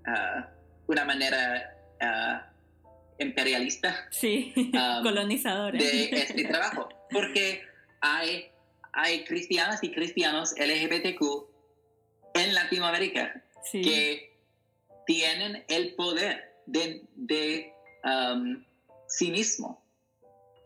Ah, 0.05 0.49
una 0.87 1.05
manera 1.05 1.77
uh, 2.01 3.21
imperialista 3.21 4.07
sí, 4.09 4.51
um, 4.73 5.03
colonizadora. 5.03 5.77
de 5.77 6.09
este 6.11 6.43
trabajo, 6.45 6.89
porque 7.11 7.61
hay, 8.01 8.47
hay 8.91 9.23
cristianas 9.23 9.83
y 9.83 9.91
cristianos 9.91 10.53
LGBTQ 10.57 11.21
en 12.33 12.53
Latinoamérica 12.55 13.43
que 13.71 14.37
tienen 15.05 15.63
el 15.67 15.93
poder 15.93 16.55
de, 16.65 17.03
de 17.15 17.73
um, 18.03 18.63
sí 19.07 19.29
mismo, 19.31 19.80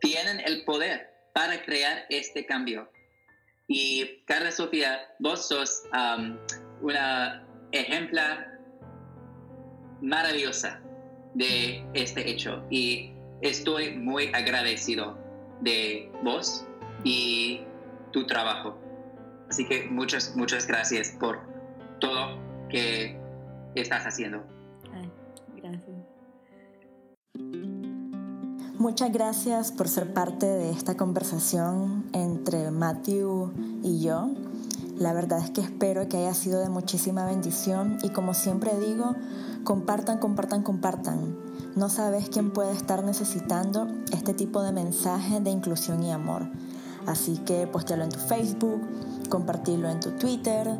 tienen 0.00 0.40
el 0.40 0.64
poder 0.64 1.10
para 1.34 1.62
crear 1.64 2.06
este 2.08 2.46
cambio. 2.46 2.90
Y 3.68 4.22
Carla 4.26 4.52
Sofía, 4.52 5.14
vos 5.18 5.48
sos 5.48 5.82
um, 5.92 6.38
una 6.80 7.46
ejemplar 7.72 8.58
maravillosa 10.00 10.80
de 11.34 11.84
este 11.94 12.30
hecho 12.30 12.64
y 12.70 13.12
estoy 13.42 13.96
muy 13.96 14.28
agradecido 14.32 15.18
de 15.60 16.10
vos 16.22 16.66
y 17.04 17.60
tu 18.12 18.26
trabajo. 18.26 18.78
Así 19.50 19.66
que 19.66 19.84
muchas, 19.84 20.34
muchas 20.36 20.66
gracias 20.66 21.10
por 21.20 21.40
todo 22.00 22.38
que 22.68 23.18
estás 23.74 24.04
haciendo. 24.04 24.55
Muchas 28.86 29.12
gracias 29.12 29.72
por 29.72 29.88
ser 29.88 30.14
parte 30.14 30.46
de 30.46 30.70
esta 30.70 30.96
conversación 30.96 32.04
entre 32.12 32.70
Matthew 32.70 33.50
y 33.82 33.98
yo. 33.98 34.30
La 34.96 35.12
verdad 35.12 35.40
es 35.40 35.50
que 35.50 35.60
espero 35.60 36.08
que 36.08 36.18
haya 36.18 36.34
sido 36.34 36.60
de 36.60 36.68
muchísima 36.68 37.26
bendición 37.26 37.98
y 38.04 38.10
como 38.10 38.32
siempre 38.32 38.78
digo, 38.78 39.16
compartan, 39.64 40.18
compartan, 40.18 40.62
compartan. 40.62 41.36
No 41.74 41.88
sabes 41.88 42.28
quién 42.28 42.52
puede 42.52 42.70
estar 42.74 43.02
necesitando 43.02 43.88
este 44.12 44.34
tipo 44.34 44.62
de 44.62 44.70
mensaje 44.70 45.40
de 45.40 45.50
inclusión 45.50 46.04
y 46.04 46.12
amor. 46.12 46.48
Así 47.06 47.38
que 47.38 47.66
postealo 47.66 48.04
en 48.04 48.10
tu 48.10 48.20
Facebook, 48.20 48.80
compartirlo 49.28 49.90
en 49.90 49.98
tu 49.98 50.12
Twitter, 50.12 50.70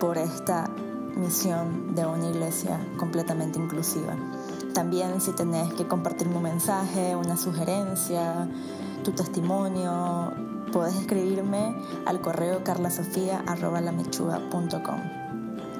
por 0.00 0.18
esta 0.18 0.68
misión 1.16 1.94
de 1.94 2.04
una 2.04 2.28
iglesia 2.28 2.80
completamente 2.98 3.60
inclusiva. 3.60 4.16
También 4.72 5.20
si 5.20 5.30
tenés 5.30 5.72
que 5.74 5.86
compartirme 5.86 6.34
un 6.36 6.42
mensaje, 6.42 7.14
una 7.14 7.36
sugerencia, 7.36 8.48
tu 9.04 9.12
testimonio, 9.12 10.32
puedes 10.72 10.96
escribirme 10.96 11.76
al 12.06 12.20
correo 12.20 12.64
carlasofía.com. 12.64 15.00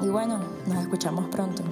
Y 0.03 0.09
bueno, 0.09 0.39
nos 0.67 0.79
escuchamos 0.79 1.27
pronto. 1.29 1.63